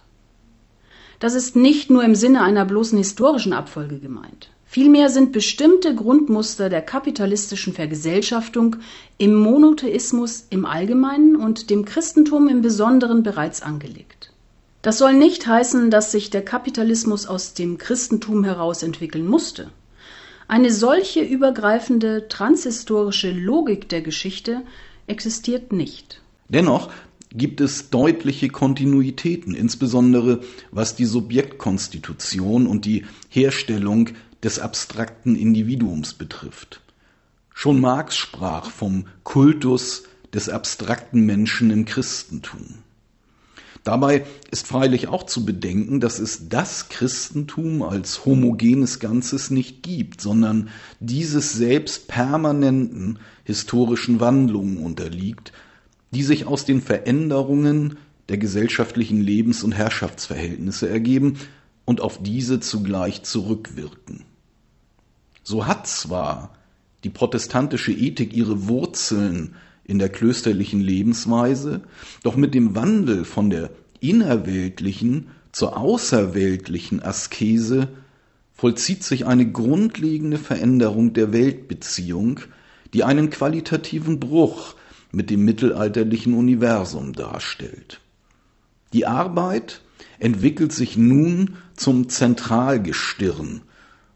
Das 1.19 1.35
ist 1.35 1.57
nicht 1.57 1.90
nur 1.90 2.05
im 2.05 2.14
Sinne 2.14 2.43
einer 2.43 2.64
bloßen 2.64 2.99
historischen 2.99 3.53
Abfolge 3.53 3.99
gemeint. 3.99 4.51
Vielmehr 4.75 5.09
sind 5.09 5.31
bestimmte 5.31 5.95
Grundmuster 5.95 6.69
der 6.69 6.83
kapitalistischen 6.83 7.73
Vergesellschaftung 7.73 8.75
im 9.19 9.33
Monotheismus 9.33 10.49
im 10.51 10.67
Allgemeinen 10.67 11.37
und 11.37 11.71
dem 11.71 11.85
Christentum 11.85 12.49
im 12.49 12.61
Besonderen 12.61 13.23
bereits 13.23 13.63
angelegt. 13.63 14.33
Das 14.83 14.99
soll 14.99 15.15
nicht 15.15 15.47
heißen, 15.47 15.93
dass 15.93 16.11
sich 16.11 16.31
der 16.31 16.45
Kapitalismus 16.45 17.29
aus 17.29 17.55
dem 17.55 17.79
Christentum 17.79 18.43
heraus 18.43 18.83
entwickeln 18.83 19.29
musste. 19.29 19.71
Eine 20.49 20.73
solche 20.73 21.21
übergreifende 21.21 22.27
transhistorische 22.27 23.31
Logik 23.31 23.89
der 23.89 24.01
Geschichte 24.01 24.63
existiert 25.07 25.73
nicht. 25.73 26.21
Dennoch 26.49 26.91
gibt 27.33 27.61
es 27.61 27.91
deutliche 27.91 28.49
Kontinuitäten, 28.49 29.55
insbesondere 29.55 30.41
was 30.73 30.97
die 30.97 31.05
Subjektkonstitution 31.05 32.67
und 32.67 32.85
die 32.87 33.05
Herstellung 33.29 34.11
des 34.44 34.59
abstrakten 34.59 35.37
Individuums 35.37 36.14
betrifft. 36.14 36.80
Schon 37.52 37.80
Marx 37.80 38.16
sprach 38.16 38.70
vom 38.70 39.07
Kultus 39.22 40.04
des 40.33 40.48
abstrakten 40.48 41.24
Menschen 41.24 41.70
im 41.70 41.85
Christentum. 41.85 42.78
Dabei 43.85 44.24
ist 44.50 44.66
freilich 44.66 45.09
auch 45.09 45.24
zu 45.24 45.44
bedenken, 45.44 46.00
dass 46.00 46.18
es 46.18 46.48
das 46.48 46.88
Christentum 46.88 47.83
als 47.83 48.24
homogenes 48.24 48.98
Ganzes 48.98 49.50
nicht 49.50 49.83
gibt, 49.83 50.22
sondern 50.22 50.70
dieses 51.00 51.52
selbst 51.52 52.09
permanenten 52.09 53.18
historischen 53.44 54.20
Wandlungen 54.20 54.78
unterliegt, 54.78 55.52
die 56.12 56.22
sich 56.22 56.46
aus 56.46 56.64
den 56.64 56.80
Veränderungen 56.80 57.98
der 58.30 58.38
gesellschaftlichen 58.38 59.20
Lebens- 59.20 59.62
und 59.62 59.72
Herrschaftsverhältnisse 59.72 60.88
ergeben 60.88 61.38
und 61.85 62.00
auf 62.00 62.22
diese 62.22 62.61
zugleich 62.61 63.22
zurückwirken. 63.22 64.24
So 65.44 65.66
hat 65.66 65.87
zwar 65.87 66.54
die 67.04 67.11
protestantische 67.11 67.92
Ethik 67.92 68.35
ihre 68.35 68.66
Wurzeln 68.66 69.54
in 69.85 69.98
der 69.98 70.09
klösterlichen 70.09 70.80
Lebensweise, 70.80 71.83
doch 72.22 72.37
mit 72.37 72.54
dem 72.54 72.74
Wandel 72.74 73.24
von 73.26 73.50
der 73.50 73.70
innerweltlichen 74.00 75.28
zur 75.52 75.76
außerweltlichen 75.76 77.02
Askese 77.02 77.88
vollzieht 78.54 79.04
sich 79.04 79.26
eine 79.26 79.50
grundlegende 79.50 80.38
Veränderung 80.38 81.12
der 81.12 81.33
Weltbeziehung, 81.33 82.40
die 82.94 83.04
einen 83.04 83.28
qualitativen 83.28 84.18
Bruch 84.18 84.74
mit 85.12 85.28
dem 85.30 85.44
mittelalterlichen 85.44 86.35
Universum 86.35 87.12
darstellt. 87.12 88.00
Die 88.92 89.07
Arbeit 89.07 89.83
entwickelt 90.18 90.72
sich 90.72 90.96
nun 90.96 91.57
zum 91.76 92.09
Zentralgestirn, 92.09 93.62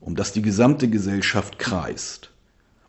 um 0.00 0.16
das 0.16 0.32
die 0.32 0.42
gesamte 0.42 0.88
Gesellschaft 0.88 1.58
kreist. 1.58 2.30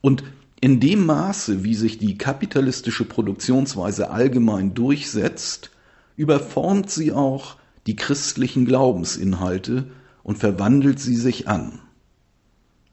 Und 0.02 0.24
in 0.62 0.80
dem 0.80 1.06
Maße, 1.06 1.64
wie 1.64 1.76
sich 1.76 1.98
die 1.98 2.18
kapitalistische 2.18 3.06
Produktionsweise 3.06 4.10
allgemein 4.10 4.74
durchsetzt, 4.74 5.72
überformt 6.18 6.90
sie 6.90 7.14
auch 7.14 7.56
die 7.88 7.96
christlichen 7.96 8.66
Glaubensinhalte 8.66 9.88
und 10.24 10.38
verwandelt 10.38 11.00
sie 11.00 11.16
sich 11.16 11.48
an. 11.48 11.80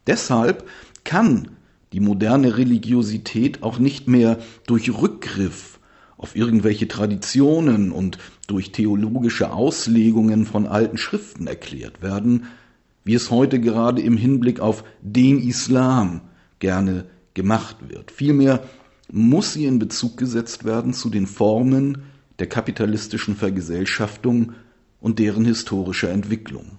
Deshalb 0.06 0.68
kann 1.04 1.48
die 1.92 2.00
moderne 2.00 2.56
Religiosität 2.56 3.62
auch 3.62 3.78
nicht 3.78 4.06
mehr 4.06 4.38
durch 4.66 4.90
Rückgriff 4.90 5.80
auf 6.16 6.36
irgendwelche 6.36 6.88
Traditionen 6.88 7.92
und 7.92 8.18
durch 8.46 8.72
theologische 8.72 9.52
Auslegungen 9.52 10.46
von 10.46 10.66
alten 10.66 10.96
Schriften 10.96 11.46
erklärt 11.46 12.00
werden, 12.00 12.46
wie 13.06 13.14
es 13.14 13.30
heute 13.30 13.60
gerade 13.60 14.02
im 14.02 14.16
Hinblick 14.16 14.58
auf 14.58 14.82
den 15.00 15.38
Islam 15.38 16.22
gerne 16.58 17.06
gemacht 17.34 17.76
wird. 17.88 18.10
Vielmehr 18.10 18.64
muss 19.10 19.52
sie 19.52 19.64
in 19.64 19.78
Bezug 19.78 20.16
gesetzt 20.16 20.64
werden 20.64 20.92
zu 20.92 21.08
den 21.08 21.28
Formen 21.28 22.02
der 22.40 22.48
kapitalistischen 22.48 23.36
Vergesellschaftung 23.36 24.54
und 25.00 25.20
deren 25.20 25.44
historischer 25.44 26.10
Entwicklung. 26.10 26.78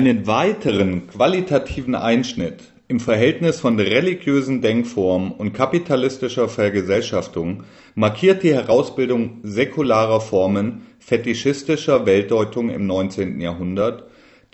Einen 0.00 0.26
weiteren 0.26 1.08
qualitativen 1.08 1.94
Einschnitt 1.94 2.72
im 2.88 3.00
Verhältnis 3.00 3.60
von 3.60 3.78
religiösen 3.78 4.62
Denkformen 4.62 5.30
und 5.30 5.52
kapitalistischer 5.52 6.48
Vergesellschaftung 6.48 7.64
markiert 7.94 8.42
die 8.42 8.54
Herausbildung 8.54 9.40
säkularer 9.42 10.22
Formen 10.22 10.86
fetischistischer 11.00 12.06
Weltdeutung 12.06 12.70
im 12.70 12.86
19. 12.86 13.42
Jahrhundert, 13.42 14.04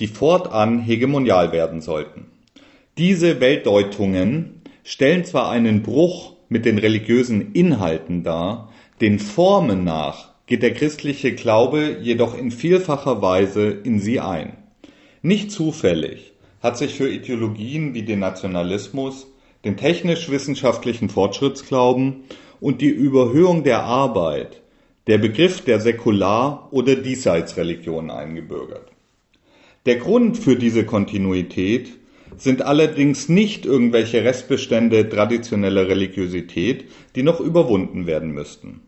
die 0.00 0.08
fortan 0.08 0.80
hegemonial 0.80 1.52
werden 1.52 1.80
sollten. 1.80 2.26
Diese 2.98 3.40
Weltdeutungen 3.40 4.62
stellen 4.82 5.24
zwar 5.24 5.48
einen 5.48 5.84
Bruch 5.84 6.32
mit 6.48 6.64
den 6.64 6.78
religiösen 6.78 7.52
Inhalten 7.52 8.24
dar, 8.24 8.72
den 9.00 9.20
Formen 9.20 9.84
nach 9.84 10.30
geht 10.46 10.64
der 10.64 10.74
christliche 10.74 11.36
Glaube 11.36 11.98
jedoch 12.02 12.36
in 12.36 12.50
vielfacher 12.50 13.22
Weise 13.22 13.68
in 13.68 14.00
sie 14.00 14.18
ein. 14.18 14.65
Nicht 15.26 15.50
zufällig 15.50 16.34
hat 16.60 16.78
sich 16.78 16.94
für 16.94 17.10
Ideologien 17.10 17.94
wie 17.94 18.04
den 18.04 18.20
Nationalismus, 18.20 19.26
den 19.64 19.76
technisch-wissenschaftlichen 19.76 21.08
Fortschrittsglauben 21.08 22.22
und 22.60 22.80
die 22.80 22.90
Überhöhung 22.90 23.64
der 23.64 23.82
Arbeit 23.82 24.62
der 25.08 25.18
Begriff 25.18 25.62
der 25.62 25.80
Säkular- 25.80 26.68
oder 26.70 26.94
Diesseitsreligion 26.94 28.12
eingebürgert. 28.12 28.92
Der 29.84 29.96
Grund 29.96 30.38
für 30.38 30.54
diese 30.54 30.84
Kontinuität 30.86 31.88
sind 32.36 32.62
allerdings 32.62 33.28
nicht 33.28 33.66
irgendwelche 33.66 34.22
Restbestände 34.22 35.08
traditioneller 35.08 35.88
Religiosität, 35.88 36.84
die 37.16 37.24
noch 37.24 37.40
überwunden 37.40 38.06
werden 38.06 38.30
müssten. 38.30 38.82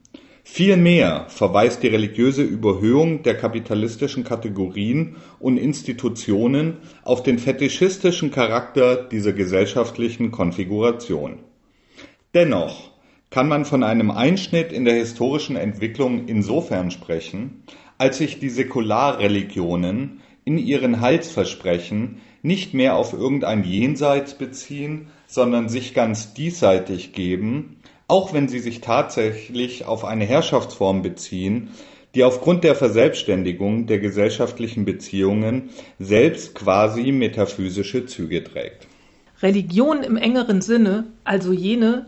Vielmehr 0.51 1.27
verweist 1.29 1.85
die 1.85 1.89
religiöse 1.89 2.43
Überhöhung 2.43 3.23
der 3.23 3.37
kapitalistischen 3.37 4.25
Kategorien 4.25 5.15
und 5.39 5.57
Institutionen 5.57 6.79
auf 7.05 7.23
den 7.23 7.39
fetischistischen 7.39 8.33
Charakter 8.33 8.97
dieser 8.97 9.35
gesellschaftlichen 9.35 10.33
Konfiguration. 10.33 11.41
Dennoch 12.35 12.91
kann 13.31 13.47
man 13.47 13.67
von 13.67 13.85
einem 13.85 14.11
Einschnitt 14.11 14.73
in 14.73 14.85
der 14.85 14.95
historischen 14.95 15.55
Entwicklung 15.55 16.27
insofern 16.27 16.91
sprechen, 16.91 17.63
als 17.99 18.19
sich 18.19 18.41
die 18.41 18.49
Säkularreligionen 18.49 20.23
in 20.45 20.59
ihren 20.59 21.01
Heilsversprechen 21.03 22.21
nicht 22.43 22.73
mehr 22.73 22.97
auf 22.97 23.13
irgendein 23.13 23.65
Jenseits 23.65 24.35
beziehen, 24.37 25.09
sondern 25.27 25.69
sich 25.69 25.93
ganz 25.95 26.33
diesseitig 26.35 27.13
geben, 27.13 27.77
auch 28.09 28.33
wenn 28.33 28.49
sie 28.49 28.59
sich 28.59 28.81
tatsächlich 28.81 29.85
auf 29.85 30.05
eine 30.05 30.25
Herrschaftsform 30.25 31.03
beziehen, 31.03 31.71
die 32.15 32.25
aufgrund 32.25 32.65
der 32.65 32.75
Verselbstständigung 32.75 33.87
der 33.87 33.99
gesellschaftlichen 33.99 34.87
Beziehungen 34.87 35.69
selbst 35.99 36.55
quasi 36.55 37.13
metaphysische 37.13 38.07
Züge 38.07 38.43
trägt. 38.43 38.87
Religion 39.43 40.03
im 40.03 40.17
engeren 40.17 40.63
Sinne, 40.63 41.05
also 41.23 41.53
jene, 41.53 42.07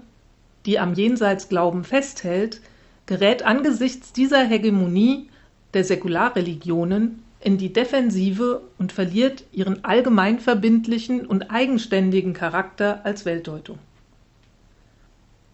die 0.67 0.79
am 0.79 0.95
Jenseitsglauben 0.95 1.85
festhält, 1.85 2.61
gerät 3.07 3.43
angesichts 3.45 4.13
dieser 4.13 4.45
Hegemonie 4.45 5.29
der 5.75 5.85
Säkularreligionen 5.85 7.23
in 7.41 7.59
die 7.59 7.73
Defensive 7.73 8.63
und 8.79 8.93
verliert 8.93 9.45
ihren 9.53 9.85
allgemeinverbindlichen 9.85 11.27
und 11.27 11.51
eigenständigen 11.51 12.33
Charakter 12.33 13.01
als 13.05 13.25
Weltdeutung. 13.25 13.79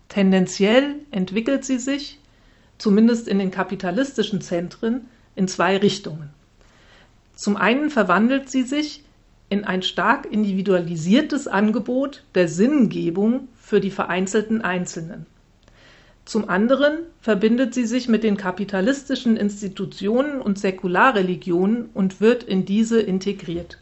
Tendenziell 0.08 0.96
entwickelt 1.10 1.64
sie 1.64 1.78
sich, 1.78 2.18
zumindest 2.78 3.28
in 3.28 3.38
den 3.38 3.50
kapitalistischen 3.50 4.40
Zentren, 4.40 5.08
in 5.34 5.48
zwei 5.48 5.76
Richtungen. 5.76 6.30
Zum 7.34 7.56
einen 7.56 7.90
verwandelt 7.90 8.48
sie 8.48 8.62
sich 8.62 9.04
in 9.48 9.64
ein 9.64 9.82
stark 9.82 10.26
individualisiertes 10.30 11.46
Angebot 11.46 12.24
der 12.34 12.48
Sinngebung 12.48 13.48
für 13.60 13.80
die 13.80 13.90
vereinzelten 13.90 14.62
Einzelnen. 14.62 15.26
Zum 16.24 16.48
anderen 16.48 16.98
verbindet 17.20 17.72
sie 17.72 17.86
sich 17.86 18.08
mit 18.08 18.24
den 18.24 18.36
kapitalistischen 18.36 19.36
Institutionen 19.36 20.40
und 20.40 20.58
Säkularreligionen 20.58 21.90
und 21.94 22.20
wird 22.20 22.42
in 22.42 22.64
diese 22.64 23.00
integriert. 23.00 23.78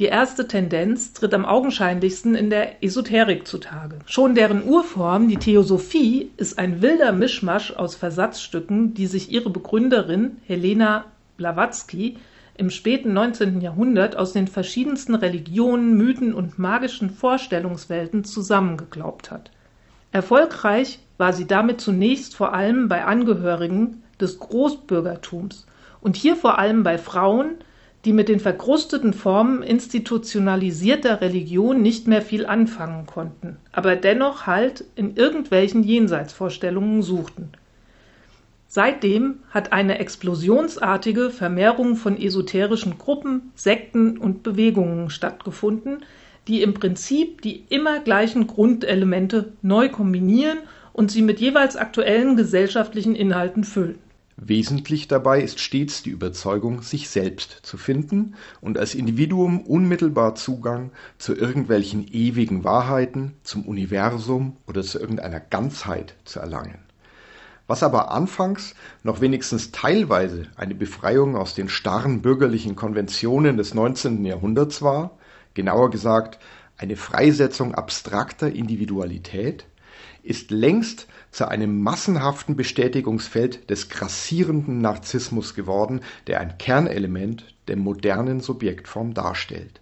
Die 0.00 0.06
erste 0.06 0.48
Tendenz 0.48 1.12
tritt 1.12 1.34
am 1.34 1.44
augenscheinlichsten 1.44 2.34
in 2.34 2.50
der 2.50 2.82
Esoterik 2.82 3.46
zutage. 3.46 4.00
Schon 4.06 4.34
deren 4.34 4.64
Urform, 4.64 5.28
die 5.28 5.36
Theosophie, 5.36 6.32
ist 6.36 6.58
ein 6.58 6.82
wilder 6.82 7.12
Mischmasch 7.12 7.70
aus 7.70 7.94
Versatzstücken, 7.94 8.94
die 8.94 9.06
sich 9.06 9.30
ihre 9.30 9.50
Begründerin 9.50 10.38
Helena 10.46 11.04
Blavatsky 11.36 12.16
im 12.56 12.70
späten 12.70 13.12
19. 13.12 13.60
Jahrhundert 13.60 14.16
aus 14.16 14.32
den 14.32 14.48
verschiedensten 14.48 15.14
Religionen, 15.14 15.96
Mythen 15.96 16.34
und 16.34 16.58
magischen 16.58 17.10
Vorstellungswelten 17.10 18.24
zusammengeglaubt 18.24 19.30
hat. 19.30 19.52
Erfolgreich 20.10 20.98
war 21.18 21.32
sie 21.32 21.46
damit 21.46 21.80
zunächst 21.80 22.34
vor 22.34 22.52
allem 22.52 22.88
bei 22.88 23.04
Angehörigen 23.04 24.02
des 24.20 24.40
Großbürgertums 24.40 25.66
und 26.00 26.16
hier 26.16 26.34
vor 26.34 26.58
allem 26.58 26.82
bei 26.82 26.98
Frauen, 26.98 27.58
die 28.04 28.12
mit 28.12 28.28
den 28.28 28.40
verkrusteten 28.40 29.12
Formen 29.12 29.62
institutionalisierter 29.62 31.20
Religion 31.20 31.80
nicht 31.80 32.06
mehr 32.06 32.22
viel 32.22 32.44
anfangen 32.44 33.06
konnten, 33.06 33.56
aber 33.72 33.96
dennoch 33.96 34.46
Halt 34.46 34.84
in 34.94 35.16
irgendwelchen 35.16 35.82
Jenseitsvorstellungen 35.82 37.02
suchten. 37.02 37.50
Seitdem 38.66 39.36
hat 39.50 39.72
eine 39.72 39.98
explosionsartige 40.00 41.30
Vermehrung 41.30 41.96
von 41.96 42.20
esoterischen 42.20 42.98
Gruppen, 42.98 43.52
Sekten 43.54 44.18
und 44.18 44.42
Bewegungen 44.42 45.10
stattgefunden, 45.10 46.02
die 46.48 46.60
im 46.60 46.74
Prinzip 46.74 47.40
die 47.42 47.64
immer 47.68 48.00
gleichen 48.00 48.46
Grundelemente 48.46 49.52
neu 49.62 49.88
kombinieren 49.88 50.58
und 50.92 51.10
sie 51.10 51.22
mit 51.22 51.40
jeweils 51.40 51.76
aktuellen 51.76 52.36
gesellschaftlichen 52.36 53.14
Inhalten 53.14 53.64
füllen. 53.64 53.98
Wesentlich 54.46 55.08
dabei 55.08 55.40
ist 55.40 55.58
stets 55.58 56.02
die 56.02 56.10
Überzeugung, 56.10 56.82
sich 56.82 57.08
selbst 57.08 57.60
zu 57.62 57.78
finden 57.78 58.34
und 58.60 58.76
als 58.76 58.94
Individuum 58.94 59.62
unmittelbar 59.62 60.34
Zugang 60.34 60.90
zu 61.16 61.34
irgendwelchen 61.34 62.06
ewigen 62.12 62.62
Wahrheiten, 62.62 63.36
zum 63.42 63.64
Universum 63.64 64.58
oder 64.66 64.82
zu 64.82 64.98
irgendeiner 64.98 65.40
Ganzheit 65.40 66.16
zu 66.26 66.40
erlangen. 66.40 66.80
Was 67.66 67.82
aber 67.82 68.10
anfangs 68.10 68.74
noch 69.02 69.22
wenigstens 69.22 69.72
teilweise 69.72 70.42
eine 70.56 70.74
Befreiung 70.74 71.36
aus 71.36 71.54
den 71.54 71.70
starren 71.70 72.20
bürgerlichen 72.20 72.76
Konventionen 72.76 73.56
des 73.56 73.72
19. 73.72 74.26
Jahrhunderts 74.26 74.82
war, 74.82 75.16
genauer 75.54 75.88
gesagt 75.90 76.38
eine 76.76 76.96
Freisetzung 76.96 77.74
abstrakter 77.74 78.52
Individualität, 78.52 79.64
ist 80.24 80.50
längst 80.50 81.06
zu 81.30 81.46
einem 81.46 81.82
massenhaften 81.82 82.56
Bestätigungsfeld 82.56 83.68
des 83.70 83.90
grassierenden 83.90 84.80
Narzissmus 84.80 85.54
geworden, 85.54 86.00
der 86.26 86.40
ein 86.40 86.56
Kernelement 86.58 87.54
der 87.68 87.76
modernen 87.76 88.40
Subjektform 88.40 89.14
darstellt. 89.14 89.80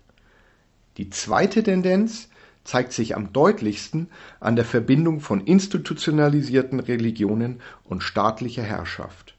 Die 0.96 1.10
zweite 1.10 1.62
Tendenz 1.62 2.28
zeigt 2.64 2.92
sich 2.92 3.16
am 3.16 3.32
deutlichsten 3.32 4.08
an 4.40 4.56
der 4.56 4.64
Verbindung 4.64 5.20
von 5.20 5.40
institutionalisierten 5.40 6.80
Religionen 6.80 7.60
und 7.84 8.02
staatlicher 8.02 8.62
Herrschaft. 8.62 9.34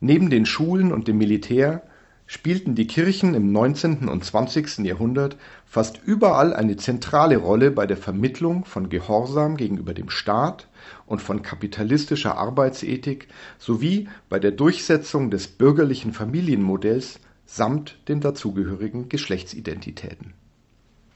Neben 0.00 0.30
den 0.30 0.46
Schulen 0.46 0.92
und 0.92 1.08
dem 1.08 1.18
Militär 1.18 1.82
spielten 2.26 2.74
die 2.74 2.86
Kirchen 2.86 3.34
im 3.34 3.52
19. 3.52 4.08
und 4.08 4.24
20. 4.24 4.78
Jahrhundert 4.78 5.36
fast 5.64 6.00
überall 6.04 6.54
eine 6.54 6.76
zentrale 6.76 7.36
Rolle 7.36 7.70
bei 7.70 7.86
der 7.86 7.96
Vermittlung 7.96 8.64
von 8.64 8.88
Gehorsam 8.88 9.56
gegenüber 9.56 9.94
dem 9.94 10.10
Staat 10.10 10.68
und 11.06 11.22
von 11.22 11.42
kapitalistischer 11.42 12.36
Arbeitsethik 12.36 13.28
sowie 13.58 14.08
bei 14.28 14.38
der 14.38 14.50
Durchsetzung 14.50 15.30
des 15.30 15.46
bürgerlichen 15.46 16.12
Familienmodells 16.12 17.20
samt 17.44 17.96
den 18.08 18.20
dazugehörigen 18.20 19.08
Geschlechtsidentitäten. 19.08 20.34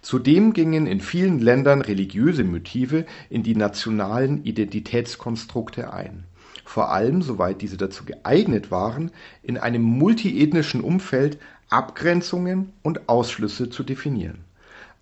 Zudem 0.03 0.53
gingen 0.55 0.87
in 0.87 1.01
vielen 1.01 1.41
Ländern 1.41 1.83
religiöse 1.83 2.45
Motive 2.45 3.05
in 3.29 3.43
die 3.43 3.57
nationalen 3.57 4.45
Identitätskonstrukte 4.45 5.93
ein 5.93 6.25
vor 6.71 6.93
allem 6.93 7.21
soweit 7.21 7.63
diese 7.63 7.77
dazu 7.77 8.05
geeignet 8.05 8.71
waren, 8.71 9.11
in 9.43 9.59
einem 9.59 9.83
multiethnischen 9.83 10.83
Umfeld 10.83 11.39
Abgrenzungen 11.69 12.73
und 12.83 13.09
Ausschlüsse 13.09 13.71
zu 13.71 13.83
definieren. 13.83 14.45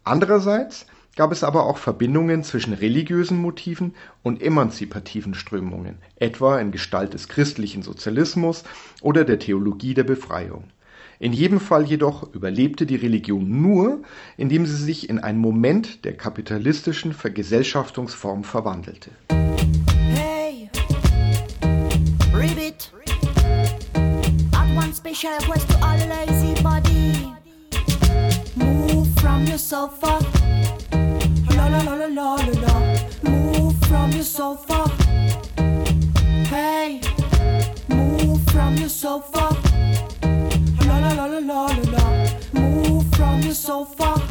Andererseits 0.03 0.87
gab 1.15 1.31
es 1.31 1.45
aber 1.45 1.67
auch 1.67 1.77
Verbindungen 1.77 2.43
zwischen 2.43 2.73
religiösen 2.73 3.37
Motiven 3.37 3.95
und 4.23 4.43
emanzipativen 4.43 5.35
Strömungen, 5.35 5.97
etwa 6.17 6.59
in 6.59 6.71
Gestalt 6.71 7.13
des 7.13 7.29
christlichen 7.29 7.83
Sozialismus 7.83 8.65
oder 9.03 9.25
der 9.25 9.39
Theologie 9.39 9.93
der 9.93 10.05
Befreiung. 10.05 10.65
In 11.19 11.35
jedem 11.35 11.61
Fall 11.61 11.85
jedoch 11.85 12.33
überlebte 12.33 12.87
die 12.87 12.97
Religion 12.97 13.61
nur, 13.61 14.01
indem 14.39 14.65
sie 14.65 14.83
sich 14.83 15.11
in 15.11 15.19
einen 15.19 15.39
Moment 15.39 16.07
der 16.07 16.17
kapitalistischen 16.17 17.13
Vergesellschaftungsform 17.13 18.45
verwandelte. 18.45 19.11
Special 25.19 25.37
request 25.39 25.69
to 25.69 25.77
all 25.85 25.97
lazy 25.97 26.63
body. 26.63 27.35
Move 28.55 29.13
from 29.21 29.45
your 29.47 29.59
sofa. 29.59 30.25
La 31.57 31.67
la 31.67 31.81
la 31.83 31.95
la 31.95 32.07
la 32.07 32.35
la 32.35 32.55
la. 32.63 32.75
Move 33.25 33.77
from 33.87 34.13
your 34.13 34.23
sofa. 34.23 34.89
Hey, 36.47 37.01
move 37.89 38.45
from 38.53 38.77
your 38.77 38.89
sofa. 38.89 39.57
La 40.87 40.99
la 40.99 41.13
la 41.15 41.25
la 41.27 41.39
la 41.39 41.67
la 41.67 41.91
la. 41.95 42.27
Move 42.53 43.05
from 43.17 43.43
your 43.43 43.55
sofa. 43.55 44.28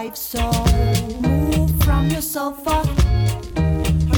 Strife. 0.00 0.16
So 0.16 0.50
move 1.20 1.70
from 1.84 2.08
your 2.08 2.22
sofa. 2.22 2.82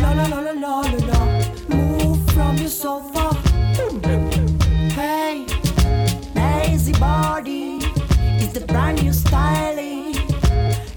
La 0.01 0.12
la 0.12 0.27
la 0.27 0.40
la 0.40 0.53
la 0.53 0.81
la 0.81 0.99
la. 1.11 1.21
Move 1.68 2.31
from 2.33 2.57
your 2.59 2.68
sofa. 2.68 3.35
Hey, 4.95 5.47
lazy 6.35 6.92
body 6.92 7.79
is 8.40 8.53
the 8.53 8.64
brand 8.66 9.03
new 9.03 9.12
styling. 9.12 10.14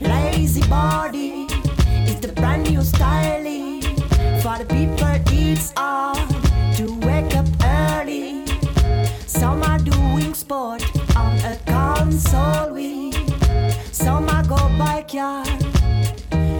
Lazy 0.02 0.67
body 0.67 1.48
is 2.10 2.19
the 2.19 2.32
brand 2.36 2.69
new 2.69 2.84
styling. 2.84 3.82
For 4.41 4.58
the 4.58 4.65
people, 4.69 5.08
it's 5.32 5.74
on 5.78 6.15
to 6.76 6.86
wake 7.08 7.36
up 7.36 7.48
early. 7.63 8.45
Some 9.26 9.63
are 9.63 9.80
doing 9.80 10.34
sport 10.34 10.84
on 11.15 11.38
a 11.39 11.58
console. 11.65 12.74
We 12.74 13.12
some 13.91 14.30
are 14.30 14.35
go 14.47 14.58
backyard 14.77 15.47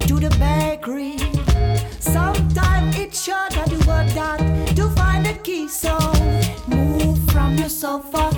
to 0.08 0.18
the 0.18 0.34
bakery. 0.40 1.16
Sometimes 2.00 2.98
it's 2.98 3.22
short 3.22 3.56
I 3.56 3.64
do 3.66 3.78
work 3.86 4.08
that 4.14 4.38
to 4.76 4.88
find 4.90 5.24
the 5.24 5.34
key. 5.44 5.68
So 5.68 5.96
move 6.66 7.18
from 7.30 7.56
your 7.56 7.68
sofa. 7.68 8.30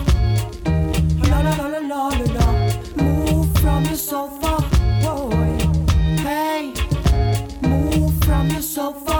La 1.30 1.40
la 1.40 1.54
la 1.56 1.66
la 1.66 1.78
la 1.78 2.08
la 2.08 2.26
la. 2.36 2.48
Move 3.02 3.52
from 3.60 3.84
your 3.84 3.96
sofa. 3.96 4.62
Whoa. 5.02 5.30
Hey, 6.26 6.72
move 7.62 8.14
from 8.24 8.50
your 8.50 8.62
sofa. 8.62 9.17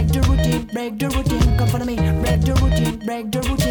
Break 0.00 0.12
the 0.12 0.20
routine, 0.30 0.66
break 0.72 0.98
the 0.98 1.08
routine, 1.10 1.56
come 1.58 1.68
follow 1.68 1.84
me. 1.84 1.94
Break 1.94 2.40
the 2.40 2.54
routine, 2.54 2.98
break 3.04 3.30
the 3.30 3.40
routine. 3.40 3.70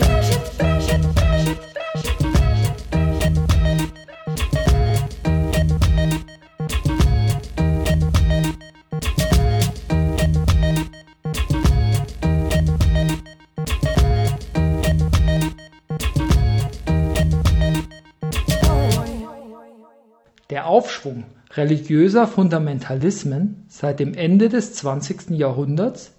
Der 20.52 20.68
Aufschwung 20.68 21.24
religiöser 21.56 22.28
Fundamentalismen 22.28 23.66
seit 23.68 24.00
dem 24.00 24.14
Ende 24.14 24.50
des 24.50 24.74
20. 24.74 25.32
Jahrhunderts 25.32 26.19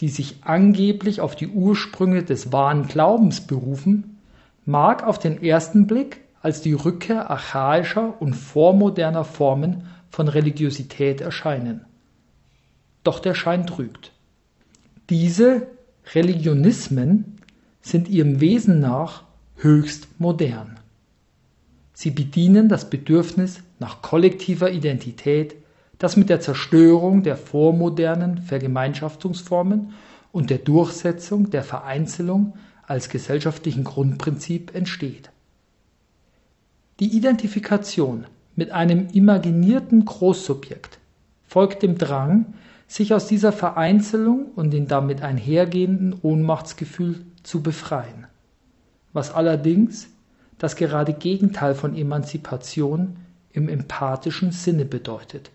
die 0.00 0.08
sich 0.08 0.36
angeblich 0.42 1.20
auf 1.20 1.36
die 1.36 1.48
Ursprünge 1.48 2.22
des 2.22 2.52
wahren 2.52 2.86
Glaubens 2.86 3.42
berufen, 3.42 4.18
mag 4.64 5.04
auf 5.06 5.18
den 5.18 5.42
ersten 5.42 5.86
Blick 5.86 6.20
als 6.40 6.62
die 6.62 6.72
Rückkehr 6.72 7.30
archaischer 7.30 8.20
und 8.20 8.34
vormoderner 8.34 9.24
Formen 9.24 9.86
von 10.08 10.28
Religiosität 10.28 11.20
erscheinen. 11.20 11.84
Doch 13.04 13.20
der 13.20 13.34
Schein 13.34 13.66
trügt. 13.66 14.12
Diese 15.10 15.66
Religionismen 16.14 17.38
sind 17.82 18.08
ihrem 18.08 18.40
Wesen 18.40 18.80
nach 18.80 19.24
höchst 19.56 20.08
modern. 20.18 20.78
Sie 21.92 22.10
bedienen 22.10 22.68
das 22.68 22.88
Bedürfnis 22.88 23.60
nach 23.78 24.00
kollektiver 24.00 24.70
Identität, 24.70 25.56
das 26.00 26.16
mit 26.16 26.30
der 26.30 26.40
Zerstörung 26.40 27.22
der 27.22 27.36
vormodernen 27.36 28.38
Vergemeinschaftungsformen 28.38 29.92
und 30.32 30.48
der 30.48 30.58
Durchsetzung 30.58 31.50
der 31.50 31.62
Vereinzelung 31.62 32.54
als 32.86 33.10
gesellschaftlichen 33.10 33.84
Grundprinzip 33.84 34.74
entsteht. 34.74 35.30
Die 37.00 37.16
Identifikation 37.16 38.26
mit 38.56 38.72
einem 38.72 39.08
imaginierten 39.12 40.06
Großsubjekt 40.06 40.98
folgt 41.46 41.82
dem 41.82 41.98
Drang, 41.98 42.54
sich 42.88 43.12
aus 43.12 43.26
dieser 43.26 43.52
Vereinzelung 43.52 44.46
und 44.56 44.72
den 44.72 44.88
damit 44.88 45.22
einhergehenden 45.22 46.16
Ohnmachtsgefühl 46.22 47.26
zu 47.42 47.62
befreien, 47.62 48.26
was 49.12 49.32
allerdings 49.32 50.08
das 50.56 50.76
gerade 50.76 51.12
Gegenteil 51.12 51.74
von 51.74 51.94
Emanzipation 51.94 53.16
im 53.52 53.68
empathischen 53.68 54.50
Sinne 54.50 54.86
bedeutet, 54.86 55.50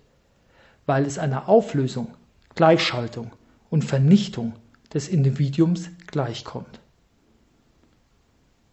weil 0.86 1.06
es 1.06 1.18
einer 1.18 1.50
Auflösung, 1.50 2.10
Gleichschaltung 2.56 3.32
und 3.70 3.84
Vernichtung 3.84 4.54
des 4.94 5.08
Individuums 5.08 5.90
gleichkommt. 6.08 6.80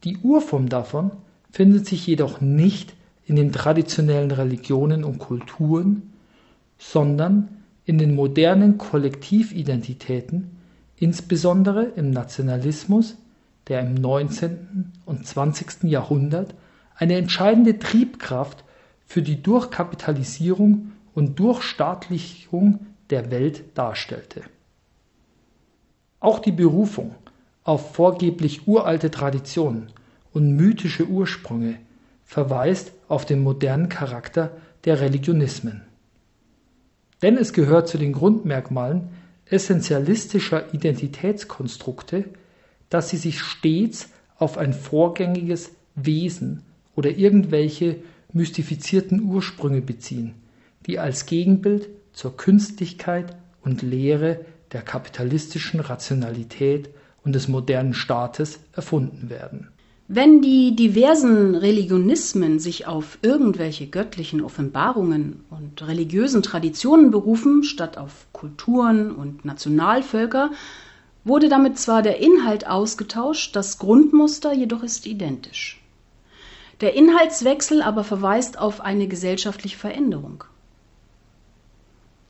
Die 0.05 0.19
Urform 0.19 0.69
davon 0.69 1.13
findet 1.51 1.87
sich 1.87 2.07
jedoch 2.07 2.41
nicht 2.41 2.95
in 3.25 3.37
den 3.37 3.53
traditionellen 3.53 4.31
Religionen 4.31 5.05
und 5.05 5.19
Kulturen, 5.19 6.13
sondern 6.79 7.49
in 7.85 7.99
den 7.99 8.15
modernen 8.15 8.79
Kollektividentitäten, 8.79 10.51
insbesondere 10.97 11.85
im 11.97 12.11
Nationalismus, 12.11 13.17
der 13.69 13.81
im 13.81 13.95
19. 13.95 14.93
und 15.05 15.27
20. 15.27 15.85
Jahrhundert 15.85 16.55
eine 16.97 17.17
entscheidende 17.17 17.79
Triebkraft 17.79 18.65
für 19.07 19.23
die 19.23 19.43
Durchkapitalisierung 19.43 20.92
und 21.15 21.39
Durchstaatlichung 21.39 22.87
der 23.11 23.31
Welt 23.31 23.65
darstellte. 23.75 24.43
Auch 26.21 26.39
die 26.39 26.53
Berufung 26.53 27.15
auf 27.65 27.95
vorgeblich 27.95 28.67
uralte 28.67 29.11
Traditionen 29.11 29.93
und 30.33 30.57
mythische 30.57 31.07
Ursprünge 31.07 31.79
verweist 32.25 32.93
auf 33.09 33.27
den 33.27 33.43
modernen 33.43 33.89
Charakter 33.89 34.57
der 34.85 35.01
Religionismen. 35.01 35.83
Denn 37.21 37.37
es 37.37 37.53
gehört 37.53 37.89
zu 37.89 37.99
den 37.99 38.13
Grundmerkmalen 38.13 39.09
essentialistischer 39.47 40.73
Identitätskonstrukte, 40.73 42.25
dass 42.89 43.11
sie 43.11 43.17
sich 43.17 43.41
stets 43.41 44.09
auf 44.39 44.59
ein 44.59 44.73
vorgängiges 44.73 45.73
Wesen 45.95 46.63
oder 46.97 47.11
irgendwelche 47.11 47.99
mystifizierten 48.33 49.23
Ursprünge 49.23 49.83
beziehen, 49.83 50.35
die 50.87 50.99
als 50.99 51.27
Gegenbild 51.27 51.89
zur 52.13 52.37
Künstlichkeit 52.37 53.37
und 53.63 53.83
Lehre 53.83 54.45
der 54.73 54.83
kapitalistischen 54.83 55.81
Rationalität 55.81 56.91
und 57.25 57.35
des 57.35 57.49
modernen 57.49 57.95
Staates 57.95 58.61
erfunden 58.73 59.31
werden. 59.31 59.69
Wenn 60.09 60.43
die 60.43 60.77
diversen 60.77 61.55
Religionismen 61.55 62.59
sich 62.59 62.87
auf 62.87 63.19
irgendwelche 63.23 63.87
göttlichen 63.87 64.43
Offenbarungen 64.43 65.45
und 65.49 65.87
religiösen 65.87 66.43
Traditionen 66.43 67.11
berufen, 67.11 67.63
statt 67.63 67.97
auf 67.97 68.27
Kulturen 68.33 69.13
und 69.13 69.45
Nationalvölker, 69.45 70.51
wurde 71.25 71.49
damit 71.49 71.79
zwar 71.79 72.03
der 72.03 72.19
Inhalt 72.19 72.67
ausgetauscht, 72.67 73.55
das 73.55 73.79
Grundmuster 73.79 74.53
jedoch 74.53 74.83
ist 74.83 75.07
identisch. 75.07 75.81
Der 76.81 76.95
Inhaltswechsel 76.95 77.81
aber 77.81 78.03
verweist 78.03 78.59
auf 78.59 78.81
eine 78.81 79.07
gesellschaftliche 79.07 79.79
Veränderung. 79.79 80.45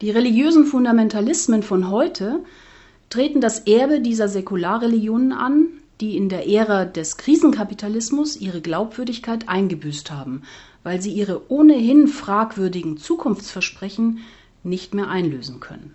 Die 0.03 0.11
religiösen 0.11 0.67
Fundamentalismen 0.67 1.63
von 1.63 1.89
heute 1.89 2.41
treten 3.09 3.41
das 3.41 3.61
Erbe 3.61 4.01
dieser 4.01 4.27
Säkularreligionen 4.27 5.33
an, 5.33 5.69
die 6.01 6.17
in 6.17 6.29
der 6.29 6.49
Ära 6.49 6.87
des 6.87 7.19
Krisenkapitalismus 7.19 8.37
ihre 8.37 8.61
Glaubwürdigkeit 8.61 9.49
eingebüßt 9.49 10.11
haben, 10.11 10.43
weil 10.83 11.01
sie 11.01 11.13
ihre 11.13 11.49
ohnehin 11.53 12.09
fragwürdigen 12.09 12.97
Zukunftsversprechen 12.97 14.19
nicht 14.65 14.93
mehr 14.93 15.09
einlösen 15.09 15.61
können. 15.61 15.95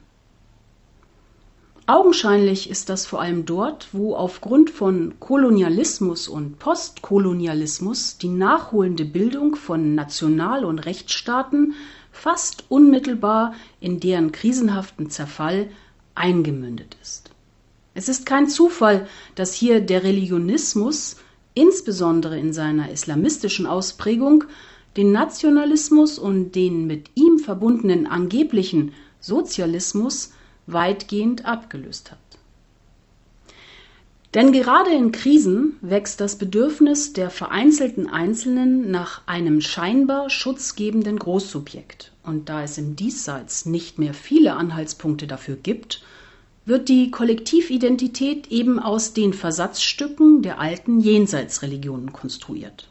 Augenscheinlich 1.85 2.69
ist 2.69 2.87
das 2.87 3.05
vor 3.05 3.21
allem 3.21 3.45
dort, 3.45 3.89
wo 3.91 4.15
aufgrund 4.15 4.69
von 4.69 5.15
Kolonialismus 5.19 6.29
und 6.29 6.59
Postkolonialismus 6.59 8.17
die 8.17 8.29
nachholende 8.29 9.03
Bildung 9.03 9.57
von 9.57 9.95
National- 9.95 10.63
und 10.63 10.79
Rechtsstaaten 10.79 11.73
fast 12.17 12.65
unmittelbar 12.69 13.53
in 13.79 13.99
deren 13.99 14.31
krisenhaften 14.31 15.09
Zerfall 15.09 15.69
eingemündet 16.15 16.97
ist. 17.01 17.29
Es 17.93 18.09
ist 18.09 18.25
kein 18.25 18.47
Zufall, 18.49 19.07
dass 19.35 19.53
hier 19.53 19.81
der 19.81 20.03
Religionismus, 20.03 21.17
insbesondere 21.53 22.37
in 22.39 22.53
seiner 22.53 22.91
islamistischen 22.91 23.65
Ausprägung, 23.65 24.43
den 24.97 25.11
Nationalismus 25.11 26.17
und 26.17 26.53
den 26.53 26.87
mit 26.87 27.11
ihm 27.15 27.39
verbundenen 27.39 28.07
angeblichen 28.07 28.93
Sozialismus 29.19 30.33
weitgehend 30.65 31.45
abgelöst 31.45 32.11
hat. 32.11 32.36
Denn 34.33 34.51
gerade 34.51 34.91
in 34.91 35.11
Krisen 35.11 35.77
wächst 35.81 36.19
das 36.19 36.37
Bedürfnis 36.37 37.13
der 37.13 37.29
vereinzelten 37.29 38.07
Einzelnen 38.09 38.91
nach 38.91 39.21
einem 39.25 39.61
scheinbar 39.61 40.29
schutzgebenden 40.29 41.17
Großsubjekt. 41.17 42.11
Und 42.23 42.49
da 42.49 42.63
es 42.63 42.77
im 42.77 42.95
Diesseits 42.97 43.65
nicht 43.65 43.99
mehr 43.99 44.13
viele 44.13 44.53
Anhaltspunkte 44.53 45.27
dafür 45.27 45.55
gibt, 45.55 46.03
wird 46.65 46.89
die 46.89 47.09
Kollektividentität 47.09 48.47
eben 48.51 48.79
aus 48.79 49.13
den 49.13 49.31
Versatzstücken 49.31 50.41
der 50.41 50.59
alten 50.59 50.99
Jenseitsreligionen 50.99 52.11
konstruiert. 52.11 52.89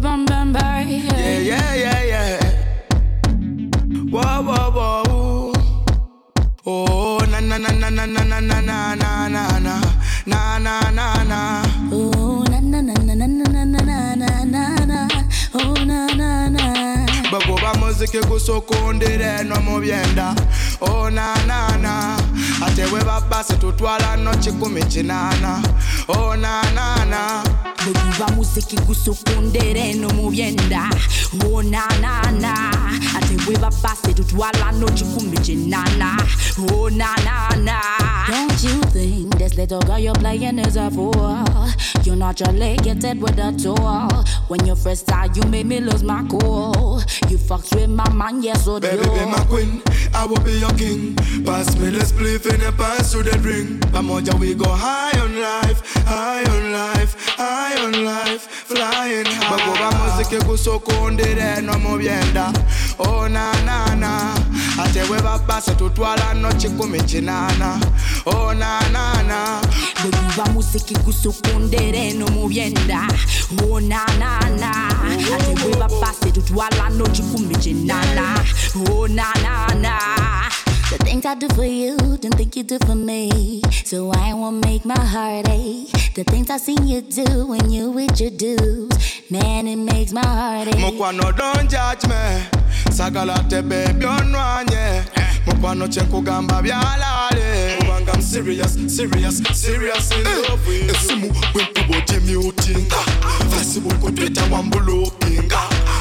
Bam, 0.00 0.26
Yeah, 0.26 1.74
yeah, 1.74 2.02
yeah, 2.04 2.47
yeah. 4.12 4.40
Whoa, 4.40 4.42
whoa, 4.42 5.02
whoa. 5.06 5.52
Oh, 6.66 7.18
na 7.30 7.40
na 7.40 7.56
na 7.58 7.70
na 7.70 7.88
na 7.90 8.06
na 8.06 8.24
na 8.24 8.40
na 8.40 8.60
na 8.60 8.94
na 8.94 9.28
na 9.28 9.58
na 9.58 9.80
na 10.26 10.58
na 10.58 10.90
na 10.90 11.24
na. 11.24 11.62
Oh, 11.92 12.44
na 12.50 12.60
na 12.60 12.80
na 12.82 12.92
na 12.94 13.14
na 13.14 13.26
na 13.26 13.64
na 13.64 13.64
na 13.64 14.14
na 14.14 14.44
na 14.44 14.84
na. 14.86 15.08
Oh, 15.54 15.74
na 15.84 16.06
na 16.14 16.48
na. 16.48 17.06
bagoba 17.32 17.74
muziki 17.80 18.20
gusukundire 18.28 19.44
no 19.44 19.60
mu 19.60 19.80
byenda 19.80 20.34
oh 20.80 21.10
na 21.10 21.34
na 21.46 21.76
na 21.76 22.16
atewe 22.66 23.04
babase 23.04 23.56
tutwala 23.56 24.16
no 24.16 24.30
kikumi 24.36 24.82
kinana 24.84 25.62
onanana 26.08 27.42
oh, 27.44 27.84
mugiva 27.86 28.28
muziki 28.36 28.76
gusukundereno 28.76 30.08
mu 30.10 30.30
byenda. 30.30 30.90
Oh, 31.44 31.54
onanana 31.56 32.52
atewe 33.16 33.56
babase 33.58 34.14
tutwala 34.14 34.72
no 34.72 34.86
kikumi 34.86 35.38
kinana 35.38 36.16
onanana 36.74 37.80
oh, 38.28 38.30
don't 38.30 38.64
you 38.64 38.80
think 38.92 39.37
this 39.48 39.58
little 39.58 39.80
girl 39.82 39.98
you're 39.98 40.14
playing 40.14 40.58
is 40.58 40.76
a 40.76 40.90
fool? 40.90 41.12
You're 42.02 42.16
naturally 42.16 42.76
gifted 42.76 43.20
with 43.20 43.38
a 43.38 43.52
tool. 43.52 44.10
When 44.48 44.64
you 44.66 44.74
first 44.74 45.02
started, 45.02 45.36
you 45.36 45.42
made 45.50 45.66
me 45.66 45.80
lose 45.80 46.02
my 46.02 46.26
cool. 46.28 47.00
You 47.28 47.38
fucked 47.38 47.74
with 47.74 47.90
my 47.90 48.08
mind, 48.10 48.44
yes, 48.44 48.64
so 48.64 48.78
do 48.78 48.88
Baby, 48.88 49.02
be 49.04 49.24
my 49.26 49.44
queen, 49.48 49.82
I 50.14 50.26
will 50.26 50.40
be 50.40 50.52
your 50.58 50.72
king. 50.72 51.14
Pass 51.44 51.76
me 51.78 51.90
the 51.90 52.00
spliff 52.04 52.46
and 52.52 52.62
the 52.62 52.72
pass 52.72 53.12
to 53.12 53.22
the 53.22 53.38
ring. 53.38 53.78
Pamoja, 53.92 54.38
we 54.38 54.54
go 54.54 54.68
high 54.68 55.18
on 55.20 55.40
life, 55.40 55.80
high 56.06 56.44
on 56.44 56.72
life, 56.72 57.14
high 57.36 57.76
on 57.84 58.04
life, 58.04 58.42
flying 58.42 59.26
high. 59.26 59.56
Bagoba 59.56 59.90
muziki 59.98 60.38
gusukundire 60.46 61.62
no 61.62 61.78
mu 61.78 61.98
byenda. 61.98 62.52
Oh 62.98 63.26
na 63.28 63.52
na 63.64 63.94
na, 63.94 64.34
ate 64.84 65.04
bwe 65.08 65.22
bapase 65.22 65.74
tutwala 65.74 66.34
no 66.34 66.48
kikumi 66.52 67.00
kinana 67.00 67.80
onanana 68.26 69.60
oh, 69.60 70.02
bwe 70.02 70.10
guba 70.20 70.46
muziki 70.52 70.94
gusukundera 70.94 71.98
eno 71.98 72.26
mu 72.28 72.48
byenda 72.48 73.08
onanana 73.70 74.70
oh, 75.04 75.34
ate 75.34 75.54
bwe 75.62 75.76
bapase 75.76 76.30
tutwala 76.32 76.88
no 76.90 77.04
kikumi 77.06 77.54
kinana 77.56 78.44
onanana 78.92 79.98
oh, 80.18 80.38
The 80.90 80.96
things 81.04 81.26
I 81.26 81.34
do 81.34 81.48
for 81.50 81.66
you, 81.66 81.98
don't 81.98 82.34
think 82.34 82.56
you 82.56 82.62
do 82.62 82.78
for 82.86 82.94
me. 82.94 83.60
So 83.84 84.10
I 84.10 84.32
won't 84.32 84.64
make 84.64 84.86
my 84.86 84.98
heart 84.98 85.46
ache. 85.50 86.14
The 86.14 86.24
things 86.24 86.48
I 86.48 86.56
see 86.56 86.76
you 86.82 87.02
do 87.02 87.44
when 87.46 87.70
you 87.70 87.90
with 87.90 88.18
your 88.18 88.30
dudes, 88.30 88.96
man, 89.30 89.66
it 89.68 89.76
makes 89.76 90.12
my 90.12 90.24
heart 90.24 90.68
ache. 90.68 90.76
mukwano 90.80 91.30
don't 91.36 91.68
judge 91.68 92.06
me 92.08 92.57
sagala 92.92 93.38
tebe 93.48 93.88
byonwanye 93.98 95.02
mukwano 95.46 95.88
kyenkugamba 95.88 96.62
byalaale 96.62 97.76
kubanga 97.78 98.12
I'm 98.14 98.22
serious 98.22 98.72
serious 98.96 99.38
serious 99.54 100.10
in 100.12 100.24
love 100.24 100.66
with 100.68 100.88
you. 100.88 100.94
esimu 100.94 101.32
bwenkuba 101.52 101.98
ogimutinga 101.98 102.96
facebook 103.50 104.14
twitter 104.14 104.44
wambulukinga 104.52 105.58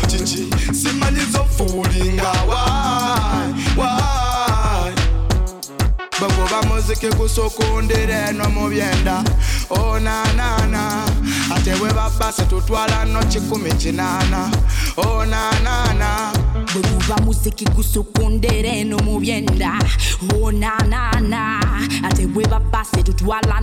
kiki 0.08 0.48
simanyiza 0.74 1.42
ofuulinga 1.42 2.32
why 2.48 3.54
why? 3.78 4.94
Bweguba 6.20 6.64
muziki 6.64 7.08
gusukundira 7.08 8.30
eno 8.30 8.50
mu 8.50 8.70
byenda. 8.70 9.24
Onanana 9.70 11.04
ate 11.56 11.76
bwe 11.76 11.94
babase 11.94 12.46
tutwala 12.46 13.06
no 13.06 13.20
kikumi 13.26 13.72
kinana. 13.74 14.50
Onanana 14.98 16.32
bwe 16.54 16.57
guba 16.74 17.18
muziki 17.26 17.66
gusukundera 17.66 18.70
eno 18.70 18.98
mu 19.00 19.20
byenda. 19.20 19.80
Oh, 20.34 20.48
onanana 20.48 21.62
ate 22.04 22.28
bwe 22.28 22.46
bapase 22.48 23.04
tutwala 23.04 23.62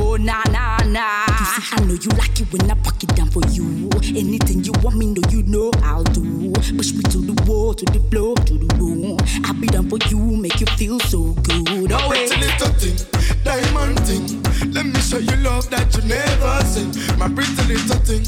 onanana 0.00 1.26
I 1.72 1.80
know 1.84 1.94
you 1.94 2.10
like 2.18 2.40
it 2.40 2.52
when 2.52 2.70
I 2.70 2.74
pack 2.74 3.02
it 3.02 3.14
down 3.14 3.30
for 3.30 3.42
you. 3.50 3.90
Anything 4.16 4.64
you 4.64 4.72
want 4.82 4.96
me 4.96 5.06
know 5.06 5.22
you 5.30 5.42
know 5.42 5.70
I'll 5.82 6.02
do. 6.04 6.52
Push 6.52 6.92
me 6.94 7.02
to 7.02 7.18
the 7.18 7.34
wall 7.46 7.74
to 7.74 7.84
the 7.84 8.00
floor 8.10 8.34
to 8.34 8.54
the 8.58 8.74
room. 8.76 9.16
I'll 9.44 9.54
be 9.54 9.66
down 9.68 9.88
for 9.88 9.98
you 10.08 10.18
make 10.18 10.60
you 10.60 10.66
feel 10.78 10.98
so 11.00 11.34
good. 11.42 11.92
Oh 11.92 12.08
pretty 12.08 12.34
wait 12.34 12.40
little 12.40 12.72
thing, 12.80 12.96
diamond 13.44 14.00
thing. 14.06 14.42
Let 14.72 14.86
me 14.86 15.00
show 15.00 15.18
you 15.18 15.36
love 15.44 15.68
that 15.70 15.94
you 15.94 16.02
never 16.08 16.64
seen. 16.64 16.90
My 17.18 17.28
pretty 17.28 17.62
little 17.72 18.00
thing, 18.00 18.24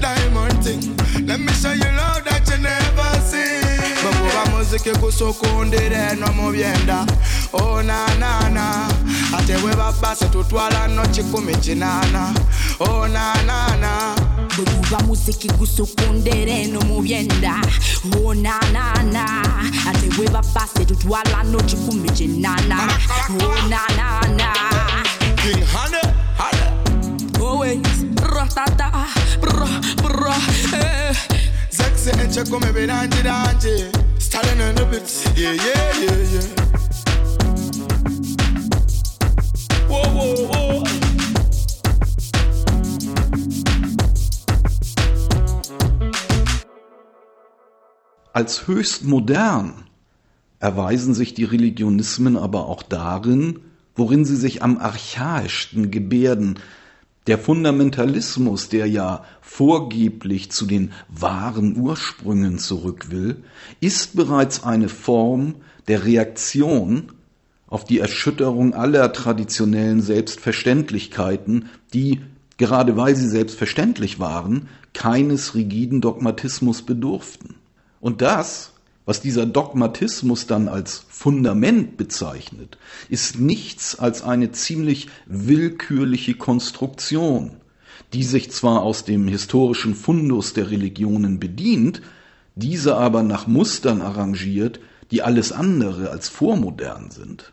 diamond 0.00 0.64
thing. 0.64 1.26
Let 1.26 1.40
me 1.40 1.52
show 1.52 1.72
you 1.72 1.90
love 1.96 2.24
that 2.24 2.31
you 2.50 2.58
never 2.58 3.20
seen. 3.20 3.62
Bakuba 4.02 4.46
muziki 4.50 4.90
gusukundira 5.00 6.10
eno 6.12 6.26
mu 6.32 6.50
byenda 6.52 7.06
onanana 7.52 8.88
ate 9.36 9.58
bwe 9.60 9.74
babase 9.76 10.28
tutwala 10.28 10.88
no 10.88 11.02
kikumi 11.08 11.54
kinana 11.56 12.34
onanana 12.80 14.14
bwe 14.56 14.64
guba 14.64 14.98
muziki 15.06 15.48
gusukundera 15.48 16.52
eno 16.52 16.80
mu 16.80 17.00
byenda 17.02 17.54
onanana 18.24 19.24
ate 19.88 20.08
bwe 20.16 20.28
bapase 20.28 20.84
tutwala 20.84 21.42
no 21.44 21.58
kikumi 21.58 22.10
kinana 22.10 22.78
onanana 23.30 24.52
King 25.36 25.62
Honey, 25.72 26.00
Honey. 26.38 27.40
always. 27.40 28.04
Ratata 28.16 28.90
bra 29.40 29.66
bra 30.02 30.36
eh. 30.72 31.16
Sexy 32.02 32.20
and 32.20 32.34
check 32.34 32.50
me 32.50 32.72
be 32.72 32.86
dandy 32.86 33.22
dandy. 33.22 33.92
Stalin 34.18 34.60
in 34.60 34.74
the 34.74 34.84
bits. 34.90 35.24
Yeah, 35.36 35.52
yeah, 35.52 35.98
yeah, 36.02 36.16
yeah. 36.34 36.48
Whoa, 39.88 40.08
whoa, 40.10 40.34
whoa. 40.50 40.84
Als 48.32 48.66
höchst 48.66 49.04
modern 49.04 49.84
erweisen 50.58 51.14
sich 51.14 51.34
die 51.34 51.44
Religionismen 51.44 52.36
aber 52.36 52.66
auch 52.66 52.82
darin, 52.82 53.60
worin 53.94 54.24
sie 54.24 54.34
sich 54.36 54.60
am 54.62 54.78
archaischsten 54.78 55.92
gebärden. 55.92 56.58
Der 57.28 57.38
Fundamentalismus, 57.38 58.68
der 58.68 58.86
ja 58.86 59.24
vorgeblich 59.40 60.50
zu 60.50 60.66
den 60.66 60.92
wahren 61.08 61.76
Ursprüngen 61.76 62.58
zurück 62.58 63.10
will, 63.10 63.44
ist 63.80 64.16
bereits 64.16 64.64
eine 64.64 64.88
Form 64.88 65.56
der 65.86 66.04
Reaktion 66.04 67.12
auf 67.68 67.84
die 67.84 68.00
Erschütterung 68.00 68.74
aller 68.74 69.12
traditionellen 69.12 70.02
Selbstverständlichkeiten, 70.02 71.70
die, 71.94 72.20
gerade 72.58 72.96
weil 72.96 73.14
sie 73.14 73.28
selbstverständlich 73.28 74.18
waren, 74.18 74.68
keines 74.92 75.54
rigiden 75.54 76.00
Dogmatismus 76.00 76.82
bedurften. 76.82 77.54
Und 78.00 78.20
das, 78.20 78.71
was 79.04 79.20
dieser 79.20 79.46
Dogmatismus 79.46 80.46
dann 80.46 80.68
als 80.68 81.04
Fundament 81.08 81.96
bezeichnet, 81.96 82.78
ist 83.08 83.38
nichts 83.40 83.98
als 83.98 84.22
eine 84.22 84.52
ziemlich 84.52 85.08
willkürliche 85.26 86.34
Konstruktion, 86.34 87.56
die 88.12 88.22
sich 88.22 88.50
zwar 88.50 88.82
aus 88.82 89.04
dem 89.04 89.26
historischen 89.26 89.94
Fundus 89.94 90.52
der 90.52 90.70
Religionen 90.70 91.40
bedient, 91.40 92.02
diese 92.54 92.96
aber 92.96 93.22
nach 93.22 93.46
Mustern 93.46 94.02
arrangiert, 94.02 94.78
die 95.10 95.22
alles 95.22 95.52
andere 95.52 96.10
als 96.10 96.28
vormodern 96.28 97.10
sind. 97.10 97.52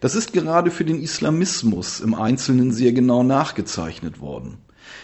Das 0.00 0.14
ist 0.14 0.32
gerade 0.32 0.70
für 0.70 0.84
den 0.84 1.00
Islamismus 1.00 2.00
im 2.00 2.14
Einzelnen 2.14 2.72
sehr 2.72 2.92
genau 2.92 3.22
nachgezeichnet 3.22 4.20
worden. 4.20 4.58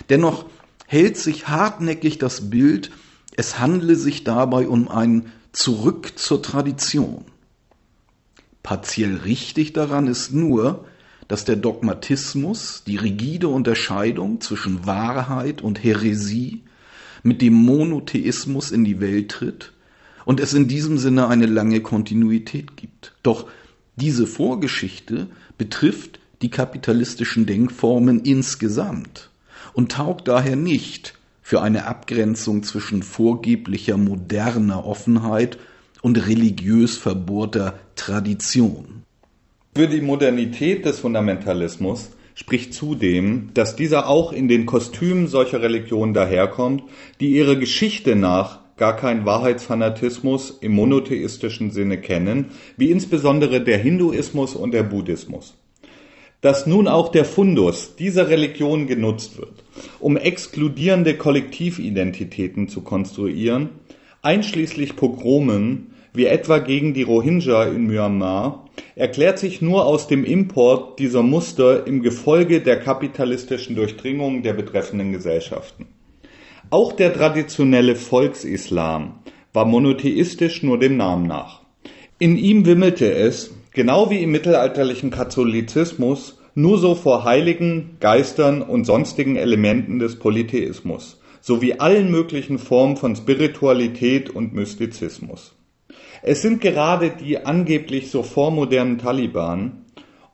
Dennoch 0.08 0.46
hält 0.86 1.16
sich 1.16 1.48
hartnäckig 1.48 2.18
das 2.18 2.50
Bild, 2.50 2.90
es 3.36 3.58
handle 3.60 3.94
sich 3.94 4.24
dabei 4.24 4.66
um 4.66 4.88
ein 4.88 5.30
Zurück 5.52 6.12
zur 6.16 6.42
Tradition. 6.42 7.24
Partiell 8.62 9.16
richtig 9.16 9.72
daran 9.72 10.06
ist 10.06 10.32
nur, 10.32 10.84
dass 11.26 11.44
der 11.44 11.56
Dogmatismus 11.56 12.84
die 12.86 12.96
rigide 12.96 13.48
Unterscheidung 13.48 14.40
zwischen 14.40 14.86
Wahrheit 14.86 15.60
und 15.60 15.82
Häresie 15.82 16.62
mit 17.22 17.42
dem 17.42 17.54
Monotheismus 17.54 18.70
in 18.70 18.84
die 18.84 19.00
Welt 19.00 19.30
tritt 19.30 19.72
und 20.24 20.38
es 20.38 20.54
in 20.54 20.68
diesem 20.68 20.98
Sinne 20.98 21.26
eine 21.26 21.46
lange 21.46 21.80
Kontinuität 21.80 22.76
gibt. 22.76 23.14
Doch 23.24 23.48
diese 23.96 24.28
Vorgeschichte 24.28 25.26
betrifft 25.58 26.20
die 26.42 26.50
kapitalistischen 26.50 27.46
Denkformen 27.46 28.20
insgesamt 28.20 29.30
und 29.72 29.92
taugt 29.92 30.28
daher 30.28 30.56
nicht 30.56 31.14
für 31.50 31.62
eine 31.62 31.86
Abgrenzung 31.86 32.62
zwischen 32.62 33.02
vorgeblicher 33.02 33.96
moderner 33.96 34.86
Offenheit 34.86 35.58
und 36.00 36.28
religiös 36.28 36.96
verbohrter 36.96 37.74
Tradition. 37.96 39.02
Für 39.74 39.88
die 39.88 40.00
Modernität 40.00 40.84
des 40.84 41.00
Fundamentalismus 41.00 42.10
spricht 42.36 42.72
zudem, 42.72 43.48
dass 43.52 43.74
dieser 43.74 44.08
auch 44.08 44.32
in 44.32 44.46
den 44.46 44.64
Kostümen 44.64 45.26
solcher 45.26 45.60
Religionen 45.60 46.14
daherkommt, 46.14 46.84
die 47.18 47.30
ihre 47.30 47.58
Geschichte 47.58 48.14
nach 48.14 48.60
gar 48.76 48.94
keinen 48.94 49.26
Wahrheitsfanatismus 49.26 50.56
im 50.60 50.70
monotheistischen 50.70 51.72
Sinne 51.72 52.00
kennen, 52.00 52.52
wie 52.76 52.92
insbesondere 52.92 53.60
der 53.60 53.78
Hinduismus 53.78 54.54
und 54.54 54.70
der 54.70 54.84
Buddhismus. 54.84 55.59
Dass 56.40 56.66
nun 56.66 56.88
auch 56.88 57.10
der 57.10 57.26
Fundus 57.26 57.96
dieser 57.96 58.28
Religion 58.28 58.86
genutzt 58.86 59.38
wird, 59.38 59.62
um 59.98 60.16
exkludierende 60.16 61.16
Kollektividentitäten 61.16 62.68
zu 62.68 62.80
konstruieren, 62.80 63.70
einschließlich 64.22 64.96
Pogromen 64.96 65.94
wie 66.12 66.26
etwa 66.26 66.58
gegen 66.58 66.94
die 66.94 67.02
Rohingya 67.02 67.64
in 67.64 67.86
Myanmar, 67.86 68.66
erklärt 68.96 69.38
sich 69.38 69.62
nur 69.62 69.86
aus 69.86 70.08
dem 70.08 70.24
Import 70.24 70.98
dieser 70.98 71.22
Muster 71.22 71.86
im 71.86 72.02
Gefolge 72.02 72.60
der 72.60 72.80
kapitalistischen 72.80 73.76
Durchdringung 73.76 74.42
der 74.42 74.54
betreffenden 74.54 75.12
Gesellschaften. 75.12 75.86
Auch 76.70 76.92
der 76.92 77.12
traditionelle 77.12 77.96
Volksislam 77.96 79.20
war 79.52 79.64
monotheistisch 79.64 80.62
nur 80.62 80.78
dem 80.78 80.96
Namen 80.96 81.26
nach. 81.26 81.62
In 82.18 82.36
ihm 82.36 82.66
wimmelte 82.66 83.12
es, 83.12 83.54
genau 83.72 84.10
wie 84.10 84.22
im 84.22 84.30
mittelalterlichen 84.30 85.10
Katholizismus, 85.10 86.38
nur 86.54 86.78
so 86.78 86.94
vor 86.94 87.24
Heiligen, 87.24 87.96
Geistern 88.00 88.62
und 88.62 88.84
sonstigen 88.84 89.36
Elementen 89.36 89.98
des 89.98 90.18
Polytheismus, 90.18 91.20
sowie 91.40 91.74
allen 91.74 92.10
möglichen 92.10 92.58
Formen 92.58 92.96
von 92.96 93.14
Spiritualität 93.14 94.30
und 94.30 94.52
Mystizismus. 94.52 95.54
Es 96.22 96.42
sind 96.42 96.60
gerade 96.60 97.10
die 97.10 97.46
angeblich 97.46 98.10
so 98.10 98.22
vormodernen 98.22 98.98
Taliban 98.98 99.86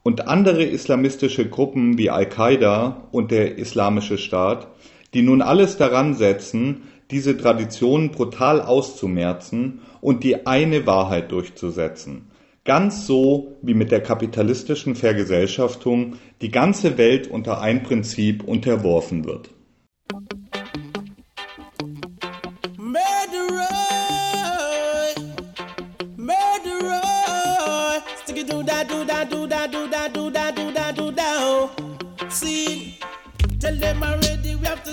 und 0.03 0.27
andere 0.27 0.65
islamistische 0.65 1.49
Gruppen 1.49 1.99
wie 1.99 2.11
Al-Qaida 2.11 3.09
und 3.13 3.31
der 3.31 3.59
Islamische 3.59 4.19
Staat, 4.19 4.69
die 5.15 5.23
nun 5.23 5.43
alles 5.43 5.77
daran 5.77 6.15
setzen, 6.15 6.83
diese 7.11 7.37
Traditionen 7.37 8.11
brutal 8.11 8.61
auszumerzen 8.61 9.81
und 10.01 10.25
die 10.25 10.47
eine 10.47 10.87
Wahrheit 10.87 11.31
durchzusetzen. 11.31 12.31
Ganz 12.67 13.07
so 13.07 13.57
wie 13.63 13.75
mit 13.75 13.93
der 13.93 14.03
kapitalistischen 14.03 14.97
Vergesellschaftung 14.97 16.17
die 16.43 16.51
ganze 16.51 16.99
Welt 16.99 17.29
unter 17.29 17.61
ein 17.61 17.85
Prinzip 17.85 18.43
unterworfen 18.43 19.25
wird. 19.25 19.51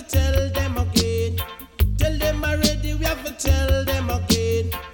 Tell 0.09 0.51
them 0.51 0.78
again. 0.78 1.38
Tell 1.97 2.17
them 2.19 2.43
already, 2.43 2.93
we 2.93 3.05
have 3.05 3.24
to 3.24 3.32
tell 3.32 3.86
them 3.86 4.09
again. 4.09 4.92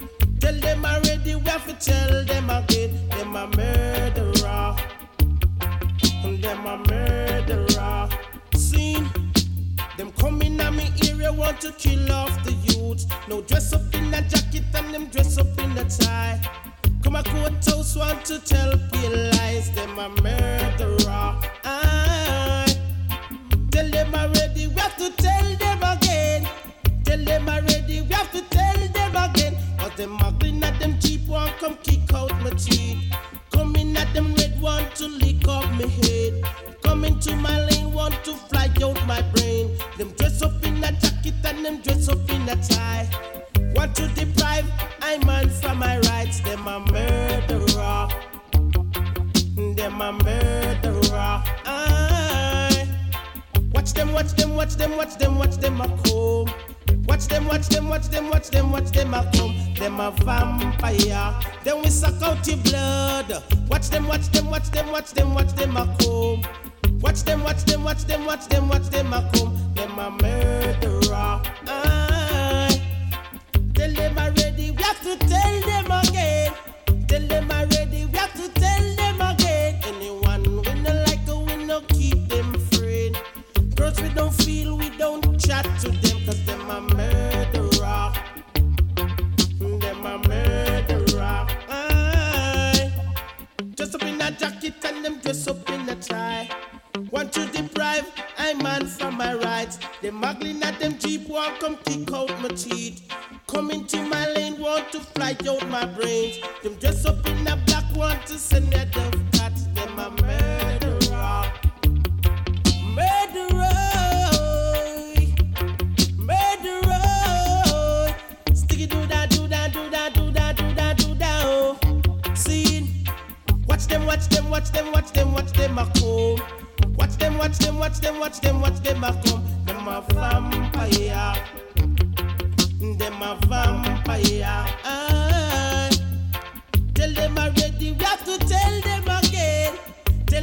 Tell 0.50 0.58
them 0.58 0.84
already, 0.84 1.36
we 1.36 1.48
have 1.48 1.64
to 1.68 1.74
tell 1.74 2.24
them 2.24 2.50
again. 2.50 3.08
Them 3.10 3.36
a 3.36 3.46
murderer, 3.56 4.76
them 6.42 6.66
a 6.66 6.76
murderer. 6.88 8.08
See. 8.56 8.96
Them 9.96 10.10
coming 10.18 10.58
at 10.58 10.74
me 10.74 10.90
area 11.08 11.32
want 11.32 11.60
to 11.60 11.70
kill 11.70 12.10
off 12.10 12.42
the 12.42 12.52
youth. 12.66 13.06
No 13.28 13.42
dress 13.42 13.72
up 13.72 13.94
in 13.94 14.12
a 14.12 14.22
jacket 14.22 14.64
and 14.74 14.92
them 14.92 15.06
dress 15.06 15.38
up 15.38 15.56
in 15.60 15.78
a 15.78 15.84
tie. 15.88 16.40
Come 17.04 17.14
a 17.14 17.22
courthouse 17.22 17.94
want 17.94 18.24
to 18.24 18.40
tell 18.40 18.76
pale 18.90 19.30
lies. 19.34 19.70
Them 19.70 19.96
a 20.00 20.08
murderer. 20.20 21.40
Aye. 21.64 22.76
Tell 23.70 23.88
them 23.88 24.12
already, 24.16 24.66
we 24.66 24.80
have 24.80 24.96
to 24.96 25.12
tell 25.12 25.56
them 25.58 25.69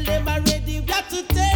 Tell 0.07 0.23
them 0.23 0.29
already, 0.29 0.79
we 0.79 0.91
have 0.93 1.09
to 1.09 1.21
tell 1.35 1.46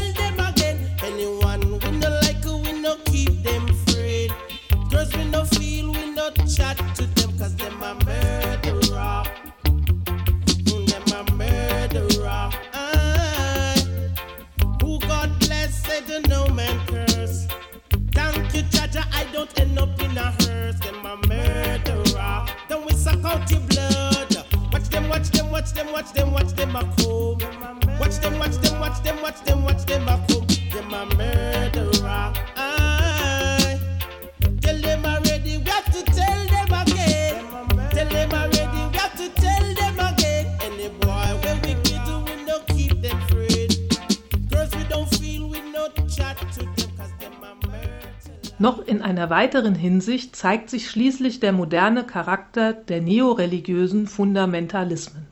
weiteren 49.31 49.73
Hinsicht 49.73 50.35
zeigt 50.35 50.69
sich 50.69 50.87
schließlich 50.87 51.39
der 51.39 51.53
moderne 51.53 52.03
Charakter 52.03 52.73
der 52.73 53.01
neoreligiösen 53.01 54.05
Fundamentalismen. 54.05 55.25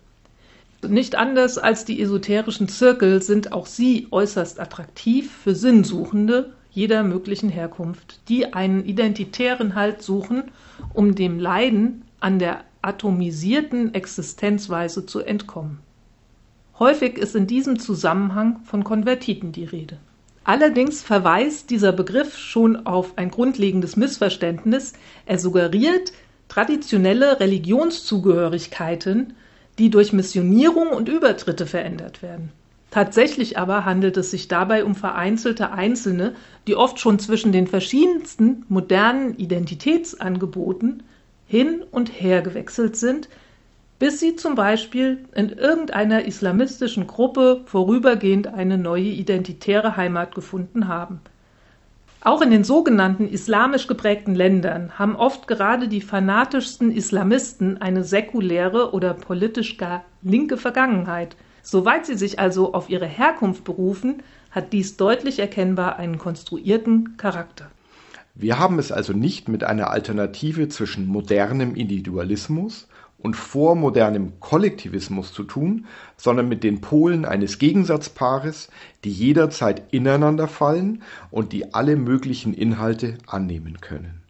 Nicht 0.87 1.15
anders 1.15 1.59
als 1.59 1.85
die 1.85 2.01
esoterischen 2.01 2.67
Zirkel 2.67 3.21
sind 3.21 3.51
auch 3.51 3.67
sie 3.67 4.07
äußerst 4.09 4.59
attraktiv 4.59 5.31
für 5.31 5.53
Sinnsuchende 5.53 6.53
jeder 6.71 7.03
möglichen 7.03 7.49
Herkunft, 7.49 8.21
die 8.29 8.53
einen 8.53 8.85
identitären 8.85 9.75
Halt 9.75 10.01
suchen, 10.01 10.45
um 10.93 11.13
dem 11.13 11.39
Leiden 11.39 12.05
an 12.19 12.39
der 12.39 12.63
atomisierten 12.81 13.93
Existenzweise 13.93 15.05
zu 15.05 15.19
entkommen. 15.19 15.79
Häufig 16.79 17.17
ist 17.17 17.35
in 17.35 17.47
diesem 17.47 17.77
Zusammenhang 17.77 18.61
von 18.63 18.83
Konvertiten 18.83 19.51
die 19.51 19.65
Rede. 19.65 19.97
Allerdings 20.43 21.01
verweist 21.03 21.69
dieser 21.69 21.91
Begriff 21.91 22.37
schon 22.37 22.85
auf 22.85 23.17
ein 23.17 23.29
grundlegendes 23.29 23.95
Missverständnis. 23.95 24.93
Er 25.25 25.37
suggeriert 25.39 26.13
traditionelle 26.47 27.39
Religionszugehörigkeiten, 27.39 29.35
die 29.77 29.89
durch 29.89 30.13
Missionierung 30.13 30.89
und 30.89 31.07
Übertritte 31.07 31.65
verändert 31.65 32.21
werden. 32.21 32.51
Tatsächlich 32.91 33.57
aber 33.57 33.85
handelt 33.85 34.17
es 34.17 34.31
sich 34.31 34.47
dabei 34.47 34.83
um 34.83 34.95
vereinzelte 34.95 35.71
Einzelne, 35.71 36.35
die 36.65 36.75
oft 36.75 36.99
schon 36.99 37.19
zwischen 37.19 37.51
den 37.51 37.67
verschiedensten 37.67 38.65
modernen 38.67 39.37
Identitätsangeboten 39.37 41.03
hin 41.47 41.83
und 41.91 42.09
her 42.09 42.41
gewechselt 42.41 42.95
sind, 42.95 43.29
bis 43.99 44.21
sie 44.21 44.37
zum 44.37 44.55
Beispiel 44.55 45.25
in 45.35 45.49
irgendeiner 45.49 46.25
islamistischen 46.25 47.05
Gruppe 47.05 47.61
vorübergehend 47.65 48.47
eine 48.47 48.77
neue 48.77 49.03
identitäre 49.03 49.97
Heimat 49.97 50.33
gefunden 50.33 50.87
haben. 50.87 51.19
Auch 52.21 52.41
in 52.41 52.51
den 52.51 52.65
sogenannten 52.65 53.29
islamisch 53.29 53.87
geprägten 53.87 54.35
Ländern 54.35 54.99
haben 54.99 55.15
oft 55.15 55.47
gerade 55.47 55.87
die 55.87 56.01
fanatischsten 56.01 56.91
Islamisten 56.91 57.81
eine 57.81 58.03
säkuläre 58.03 58.93
oder 58.93 59.13
politisch 59.13 59.77
gar 59.77 60.03
linke 60.21 60.57
Vergangenheit. 60.57 61.37
Soweit 61.61 62.05
sie 62.05 62.15
sich 62.15 62.37
also 62.37 62.73
auf 62.73 62.89
ihre 62.89 63.05
Herkunft 63.05 63.63
berufen, 63.63 64.21
hat 64.51 64.73
dies 64.73 64.97
deutlich 64.97 65.39
erkennbar 65.39 65.97
einen 65.97 66.17
konstruierten 66.17 67.15
Charakter. 67.15 67.69
Wir 68.35 68.59
haben 68.59 68.79
es 68.79 68.91
also 68.91 69.13
nicht 69.13 69.47
mit 69.47 69.63
einer 69.63 69.89
Alternative 69.89 70.67
zwischen 70.67 71.07
modernem 71.07 71.73
Individualismus 71.75 72.88
und 73.21 73.35
vormodernem 73.35 74.39
Kollektivismus 74.39 75.33
zu 75.33 75.43
tun, 75.43 75.85
sondern 76.17 76.47
mit 76.47 76.63
den 76.63 76.81
Polen 76.81 77.25
eines 77.25 77.59
Gegensatzpaares, 77.59 78.69
die 79.03 79.11
jederzeit 79.11 79.93
ineinander 79.93 80.47
fallen 80.47 81.03
und 81.31 81.53
die 81.53 81.73
alle 81.73 81.95
möglichen 81.95 82.53
Inhalte 82.53 83.17
annehmen 83.27 83.81
können. 83.81 84.21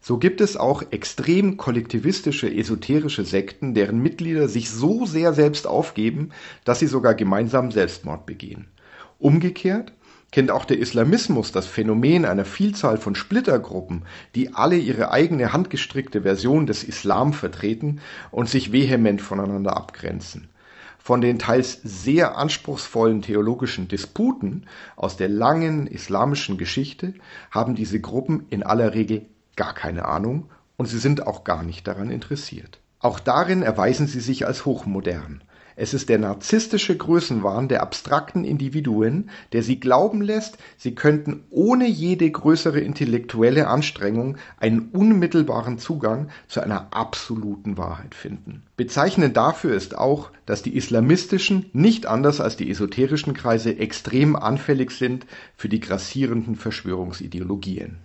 So 0.00 0.18
gibt 0.18 0.40
es 0.40 0.56
auch 0.56 0.84
extrem 0.92 1.56
kollektivistische 1.56 2.48
esoterische 2.48 3.24
Sekten, 3.24 3.74
deren 3.74 4.00
Mitglieder 4.00 4.46
sich 4.46 4.70
so 4.70 5.04
sehr 5.04 5.32
selbst 5.32 5.66
aufgeben, 5.66 6.30
dass 6.64 6.78
sie 6.78 6.86
sogar 6.86 7.14
gemeinsam 7.14 7.72
Selbstmord 7.72 8.24
begehen. 8.24 8.68
Umgekehrt 9.18 9.92
kennt 10.32 10.50
auch 10.50 10.64
der 10.64 10.78
Islamismus 10.78 11.52
das 11.52 11.66
Phänomen 11.66 12.24
einer 12.24 12.44
Vielzahl 12.44 12.98
von 12.98 13.14
Splittergruppen, 13.14 14.04
die 14.34 14.54
alle 14.54 14.76
ihre 14.76 15.10
eigene 15.10 15.52
handgestrickte 15.52 16.22
Version 16.22 16.66
des 16.66 16.84
Islam 16.84 17.32
vertreten 17.32 18.00
und 18.30 18.48
sich 18.48 18.72
vehement 18.72 19.22
voneinander 19.22 19.76
abgrenzen. 19.76 20.48
Von 20.98 21.20
den 21.20 21.38
teils 21.38 21.80
sehr 21.84 22.36
anspruchsvollen 22.36 23.22
theologischen 23.22 23.86
Disputen 23.86 24.66
aus 24.96 25.16
der 25.16 25.28
langen 25.28 25.86
islamischen 25.86 26.58
Geschichte 26.58 27.14
haben 27.52 27.76
diese 27.76 28.00
Gruppen 28.00 28.46
in 28.50 28.64
aller 28.64 28.92
Regel 28.92 29.26
gar 29.54 29.72
keine 29.72 30.06
Ahnung 30.06 30.50
und 30.76 30.86
sie 30.86 30.98
sind 30.98 31.26
auch 31.26 31.44
gar 31.44 31.62
nicht 31.62 31.86
daran 31.86 32.10
interessiert. 32.10 32.80
Auch 32.98 33.20
darin 33.20 33.62
erweisen 33.62 34.08
sie 34.08 34.18
sich 34.18 34.46
als 34.46 34.64
hochmodern. 34.64 35.42
Es 35.78 35.92
ist 35.92 36.08
der 36.08 36.18
narzisstische 36.18 36.96
Größenwahn 36.96 37.68
der 37.68 37.82
abstrakten 37.82 38.44
Individuen, 38.44 39.28
der 39.52 39.62
sie 39.62 39.78
glauben 39.78 40.22
lässt, 40.22 40.56
sie 40.78 40.94
könnten 40.94 41.44
ohne 41.50 41.86
jede 41.86 42.30
größere 42.30 42.80
intellektuelle 42.80 43.66
Anstrengung 43.68 44.38
einen 44.58 44.88
unmittelbaren 44.92 45.78
Zugang 45.78 46.30
zu 46.48 46.62
einer 46.62 46.94
absoluten 46.94 47.76
Wahrheit 47.76 48.14
finden. 48.14 48.62
Bezeichnend 48.78 49.36
dafür 49.36 49.74
ist 49.74 49.98
auch, 49.98 50.30
dass 50.46 50.62
die 50.62 50.74
islamistischen, 50.74 51.66
nicht 51.74 52.06
anders 52.06 52.40
als 52.40 52.56
die 52.56 52.70
esoterischen 52.70 53.34
Kreise, 53.34 53.78
extrem 53.78 54.34
anfällig 54.34 54.92
sind 54.92 55.26
für 55.56 55.68
die 55.68 55.80
grassierenden 55.80 56.56
Verschwörungsideologien. 56.56 57.98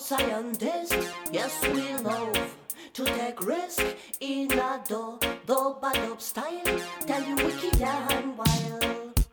Scientists. 0.00 1.12
Yes, 1.30 1.62
we 1.62 1.96
love 1.98 2.56
to 2.94 3.04
take 3.04 3.44
risk 3.44 3.84
in 4.20 4.50
a 4.52 4.80
do 4.88 5.18
do 5.46 5.76
bad 5.80 5.98
up 6.10 6.20
style. 6.20 6.80
Tell 7.06 7.22
you 7.22 7.36
wicked 7.36 7.80
and 7.82 8.38
wild. 8.38 9.26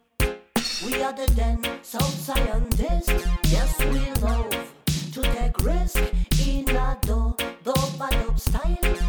We 0.86 1.02
are 1.02 1.14
the 1.14 1.28
den 1.36 1.64
soul 1.82 2.02
scientists. 2.02 3.26
Yes, 3.46 3.80
we 3.80 4.12
love 4.22 4.74
to 5.14 5.22
take 5.22 5.58
risk 5.64 6.02
in 6.46 6.70
a 6.76 6.98
do 7.02 7.36
do 7.64 7.74
bad 7.98 8.16
up 8.28 8.40
style. 8.40 9.07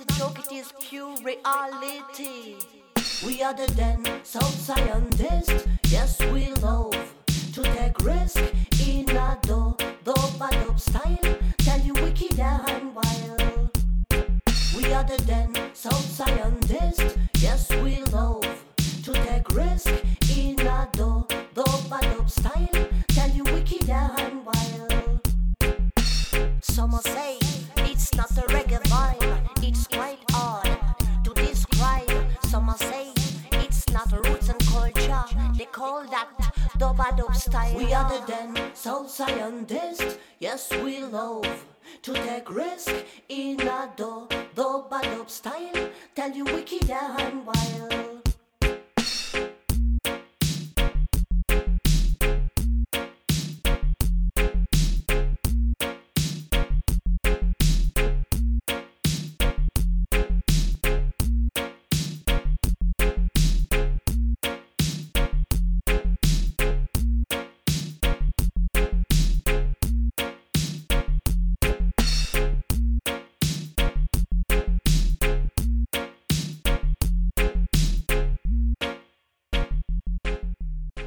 Not 0.00 0.08
joke, 0.18 0.38
it 0.38 0.52
is 0.52 0.72
pure 0.80 1.14
reality. 1.22 2.56
We 3.24 3.42
are 3.42 3.54
the 3.54 3.66
den 3.74 4.04
soul 4.24 4.42
scientists, 4.42 5.66
yes, 5.88 6.18
we 6.32 6.52
love 6.54 6.96
to 7.26 7.62
take 7.62 7.98
risk 8.00 8.40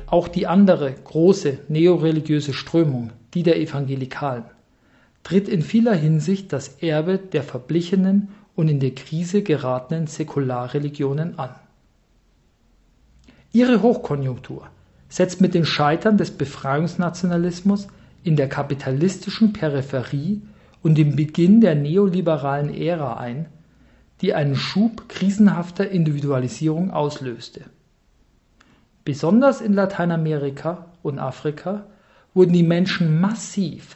auch 0.07 0.27
die 0.27 0.47
andere 0.47 0.91
große 0.91 1.59
neoreligiöse 1.67 2.53
Strömung, 2.53 3.11
die 3.33 3.43
der 3.43 3.59
Evangelikalen, 3.59 4.45
tritt 5.23 5.49
in 5.49 5.61
vieler 5.61 5.93
Hinsicht 5.93 6.53
das 6.53 6.81
Erbe 6.81 7.17
der 7.17 7.43
verblichenen 7.43 8.29
und 8.55 8.69
in 8.69 8.79
die 8.79 8.95
Krise 8.95 9.43
geratenen 9.43 10.07
Säkularreligionen 10.07 11.37
an. 11.37 11.51
Ihre 13.51 13.81
Hochkonjunktur 13.81 14.67
setzt 15.09 15.41
mit 15.41 15.53
dem 15.53 15.65
Scheitern 15.65 16.17
des 16.17 16.31
Befreiungsnationalismus 16.31 17.87
in 18.23 18.35
der 18.35 18.49
kapitalistischen 18.49 19.53
Peripherie 19.53 20.41
und 20.83 20.97
dem 20.97 21.15
Beginn 21.15 21.59
der 21.61 21.75
neoliberalen 21.75 22.73
Ära 22.73 23.17
ein, 23.17 23.47
die 24.21 24.33
einen 24.33 24.55
Schub 24.55 25.07
krisenhafter 25.09 25.89
Individualisierung 25.89 26.91
auslöste. 26.91 27.61
Besonders 29.07 29.61
in 29.61 29.71
Lateinamerika 29.71 30.87
und 31.01 31.17
Afrika 31.17 31.85
wurden 32.33 32.51
die 32.51 32.61
Menschen 32.61 33.21
massiv 33.21 33.95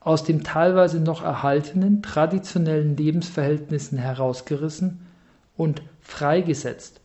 aus 0.00 0.22
den 0.22 0.44
teilweise 0.44 1.00
noch 1.00 1.22
erhaltenen 1.24 2.02
traditionellen 2.02 2.94
Lebensverhältnissen 2.94 3.96
herausgerissen 3.96 5.00
und 5.56 5.80
freigesetzt, 6.02 7.00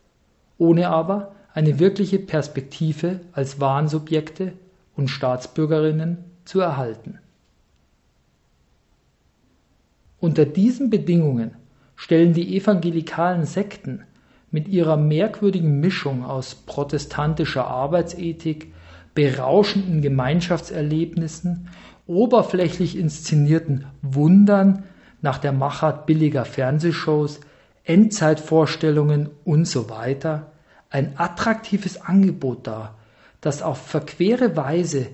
ohne 0.58 0.90
aber 0.90 1.34
eine 1.54 1.78
wirkliche 1.78 2.18
Perspektive 2.18 3.20
als 3.32 3.58
Wahnsubjekte 3.58 4.52
und 4.94 5.08
Staatsbürgerinnen 5.08 6.18
zu 6.44 6.60
erhalten. 6.60 7.20
Unter 10.20 10.44
diesen 10.44 10.90
Bedingungen 10.90 11.52
stellen 11.94 12.34
die 12.34 12.54
evangelikalen 12.54 13.46
Sekten 13.46 14.02
mit 14.56 14.68
ihrer 14.68 14.96
merkwürdigen 14.96 15.80
Mischung 15.80 16.24
aus 16.24 16.54
protestantischer 16.54 17.66
Arbeitsethik, 17.66 18.72
berauschenden 19.14 20.00
Gemeinschaftserlebnissen, 20.00 21.68
oberflächlich 22.06 22.96
inszenierten 22.96 23.84
Wundern 24.00 24.84
nach 25.20 25.36
der 25.36 25.52
Machart 25.52 26.06
billiger 26.06 26.46
Fernsehshows, 26.46 27.40
Endzeitvorstellungen 27.84 29.28
und 29.44 29.66
so 29.66 29.90
weiter 29.90 30.52
ein 30.88 31.18
attraktives 31.18 32.00
Angebot 32.00 32.66
dar, 32.66 32.96
das 33.42 33.60
auf 33.60 33.76
verquere 33.76 34.56
Weise 34.56 35.08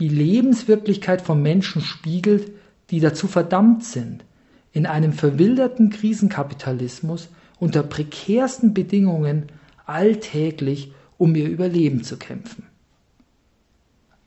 die 0.00 0.08
Lebenswirklichkeit 0.08 1.22
von 1.22 1.40
Menschen 1.40 1.82
spiegelt, 1.82 2.50
die 2.90 2.98
dazu 2.98 3.28
verdammt 3.28 3.84
sind, 3.84 4.24
in 4.72 4.86
einem 4.86 5.12
verwilderten 5.12 5.90
Krisenkapitalismus 5.90 7.28
unter 7.60 7.82
prekärsten 7.82 8.74
Bedingungen 8.74 9.46
alltäglich 9.86 10.92
um 11.16 11.34
ihr 11.34 11.48
Überleben 11.48 12.04
zu 12.04 12.16
kämpfen. 12.16 12.64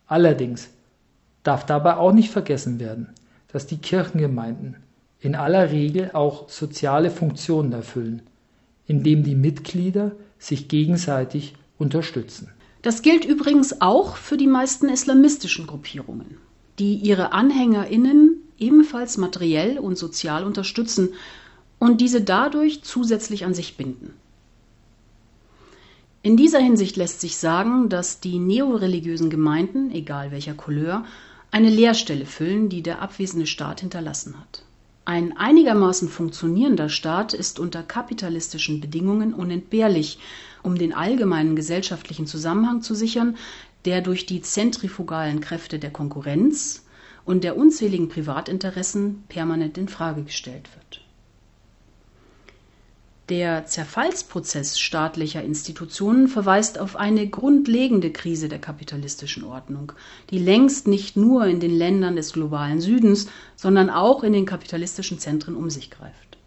Allerdings 0.08 0.70
darf 1.44 1.66
dabei 1.66 1.96
auch 1.96 2.12
nicht 2.12 2.32
vergessen 2.32 2.80
werden, 2.80 3.10
dass 3.48 3.68
die 3.68 3.78
Kirchengemeinden 3.78 4.76
in 5.20 5.36
aller 5.36 5.72
Regel 5.72 6.12
auch 6.14 6.50
soziale 6.50 7.12
Funktionen 7.12 7.72
erfüllen, 7.72 8.22
indem 8.88 9.24
die 9.24 9.36
Mitglieder 9.36 10.12
sich 10.38 10.68
gegenseitig 10.68 11.56
unterstützen. 11.78 12.50
Das 12.82 13.04
gilt 13.04 13.26
übrigens 13.26 13.80
auch 13.80 14.16
für 14.16 14.38
die 14.38 14.48
meisten 14.48 14.90
islamistischen 14.90 15.68
Gruppierungen, 15.68 16.38
die 16.80 16.96
ihre 16.96 17.32
Anhängerinnen 17.32 18.38
ebenfalls 18.58 19.18
materiell 19.18 19.78
und 19.78 19.98
sozial 19.98 20.44
unterstützen 20.44 21.10
und 21.82 22.00
diese 22.00 22.22
dadurch 22.22 22.84
zusätzlich 22.84 23.44
an 23.44 23.56
sich 23.56 23.76
binden. 23.76 24.14
In 26.22 26.38
dieser 26.38 26.60
Hinsicht 26.60 26.96
lässt 26.96 27.22
sich 27.22 27.38
sagen, 27.38 27.90
dass 27.90 28.20
die 28.20 28.38
neoreligiösen 28.38 29.32
Gemeinden, 29.32 29.90
egal 29.90 30.30
welcher 30.30 30.54
Couleur, 30.54 31.04
eine 31.50 31.72
Leerstelle 31.72 32.28
füllen, 32.28 32.70
die 32.70 32.84
der 32.84 33.02
abwesende 33.02 33.48
Staat 33.48 33.82
hinterlassen 33.82 34.40
hat. 34.40 34.64
Ein 35.06 35.36
einigermaßen 35.36 36.08
funktionierender 36.08 36.88
Staat 36.88 37.34
ist 37.34 37.58
unter 37.58 37.82
kapitalistischen 37.82 38.80
Bedingungen 38.80 39.34
unentbehrlich, 39.34 40.20
um 40.62 40.78
den 40.78 40.94
allgemeinen 40.94 41.56
gesellschaftlichen 41.56 42.28
Zusammenhang 42.28 42.84
zu 42.84 42.94
sichern, 42.94 43.38
der 43.86 44.02
durch 44.02 44.28
die 44.28 44.44
zentrifugalen 44.44 45.42
Kräfte 45.42 45.80
der 45.80 45.90
Konkurrenz 45.90 46.86
und 47.26 47.44
der 47.44 47.58
unzähligen 47.58 48.08
Privatinteressen 48.08 49.24
permanent 49.30 49.80
in 49.80 49.88
Frage 49.88 50.22
gestellt 50.22 50.70
wird. 50.76 51.01
Der 53.32 53.66
Zerfallsprozess 53.66 54.78
staatlicher 54.78 55.42
Institutionen 55.42 56.28
verweist 56.28 56.78
auf 56.78 56.98
eine 56.98 57.30
grundlegende 57.30 58.12
Krise 58.12 58.50
der 58.50 58.60
kapitalistischen 58.60 59.46
Ordnung, 59.46 59.94
die 60.32 60.38
längst 60.38 60.86
nicht 60.86 61.16
nur 61.16 61.46
in 61.46 61.62
den 61.62 61.72
Ländern 61.72 62.18
des 62.18 62.34
globalen 62.34 62.82
Südens, 62.82 63.30
sondern 63.56 63.90
auch 63.90 64.26
in 64.26 64.34
den 64.34 64.46
kapitalistischen 64.46 65.18
Zentren 65.18 65.56
um 65.56 65.70
sich 65.70 65.90
greift. 65.90 66.38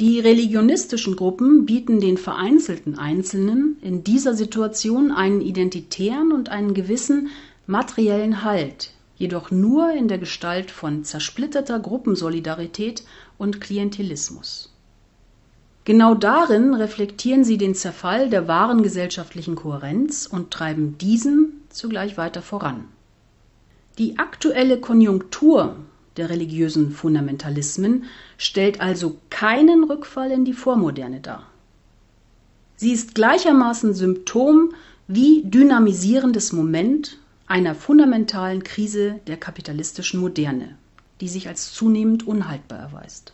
Die 0.00 0.20
religionistischen 0.20 1.16
Gruppen 1.16 1.66
bieten 1.66 1.98
den 1.98 2.16
vereinzelten 2.16 2.96
Einzelnen 2.96 3.78
in 3.82 4.04
dieser 4.04 4.34
Situation 4.34 5.10
einen 5.10 5.40
identitären 5.40 6.30
und 6.30 6.48
einen 6.48 6.74
gewissen 6.74 7.30
materiellen 7.66 8.44
Halt, 8.44 8.92
jedoch 9.16 9.50
nur 9.50 9.90
in 9.90 10.06
der 10.06 10.18
Gestalt 10.18 10.70
von 10.70 11.02
zersplitterter 11.02 11.80
Gruppensolidarität 11.80 13.02
und 13.36 13.60
Klientelismus. 13.60 14.67
Genau 15.88 16.14
darin 16.14 16.74
reflektieren 16.74 17.44
sie 17.44 17.56
den 17.56 17.74
Zerfall 17.74 18.28
der 18.28 18.46
wahren 18.46 18.82
gesellschaftlichen 18.82 19.54
Kohärenz 19.54 20.26
und 20.26 20.50
treiben 20.50 20.98
diesen 20.98 21.62
zugleich 21.70 22.18
weiter 22.18 22.42
voran. 22.42 22.84
Die 23.96 24.18
aktuelle 24.18 24.80
Konjunktur 24.80 25.76
der 26.18 26.28
religiösen 26.28 26.90
Fundamentalismen 26.90 28.04
stellt 28.36 28.82
also 28.82 29.16
keinen 29.30 29.82
Rückfall 29.82 30.30
in 30.30 30.44
die 30.44 30.52
Vormoderne 30.52 31.20
dar. 31.20 31.46
Sie 32.76 32.92
ist 32.92 33.14
gleichermaßen 33.14 33.94
Symptom 33.94 34.74
wie 35.06 35.40
dynamisierendes 35.46 36.52
Moment 36.52 37.16
einer 37.46 37.74
fundamentalen 37.74 38.62
Krise 38.62 39.20
der 39.26 39.38
kapitalistischen 39.38 40.20
Moderne, 40.20 40.76
die 41.22 41.28
sich 41.28 41.48
als 41.48 41.72
zunehmend 41.72 42.26
unhaltbar 42.26 42.78
erweist. 42.78 43.32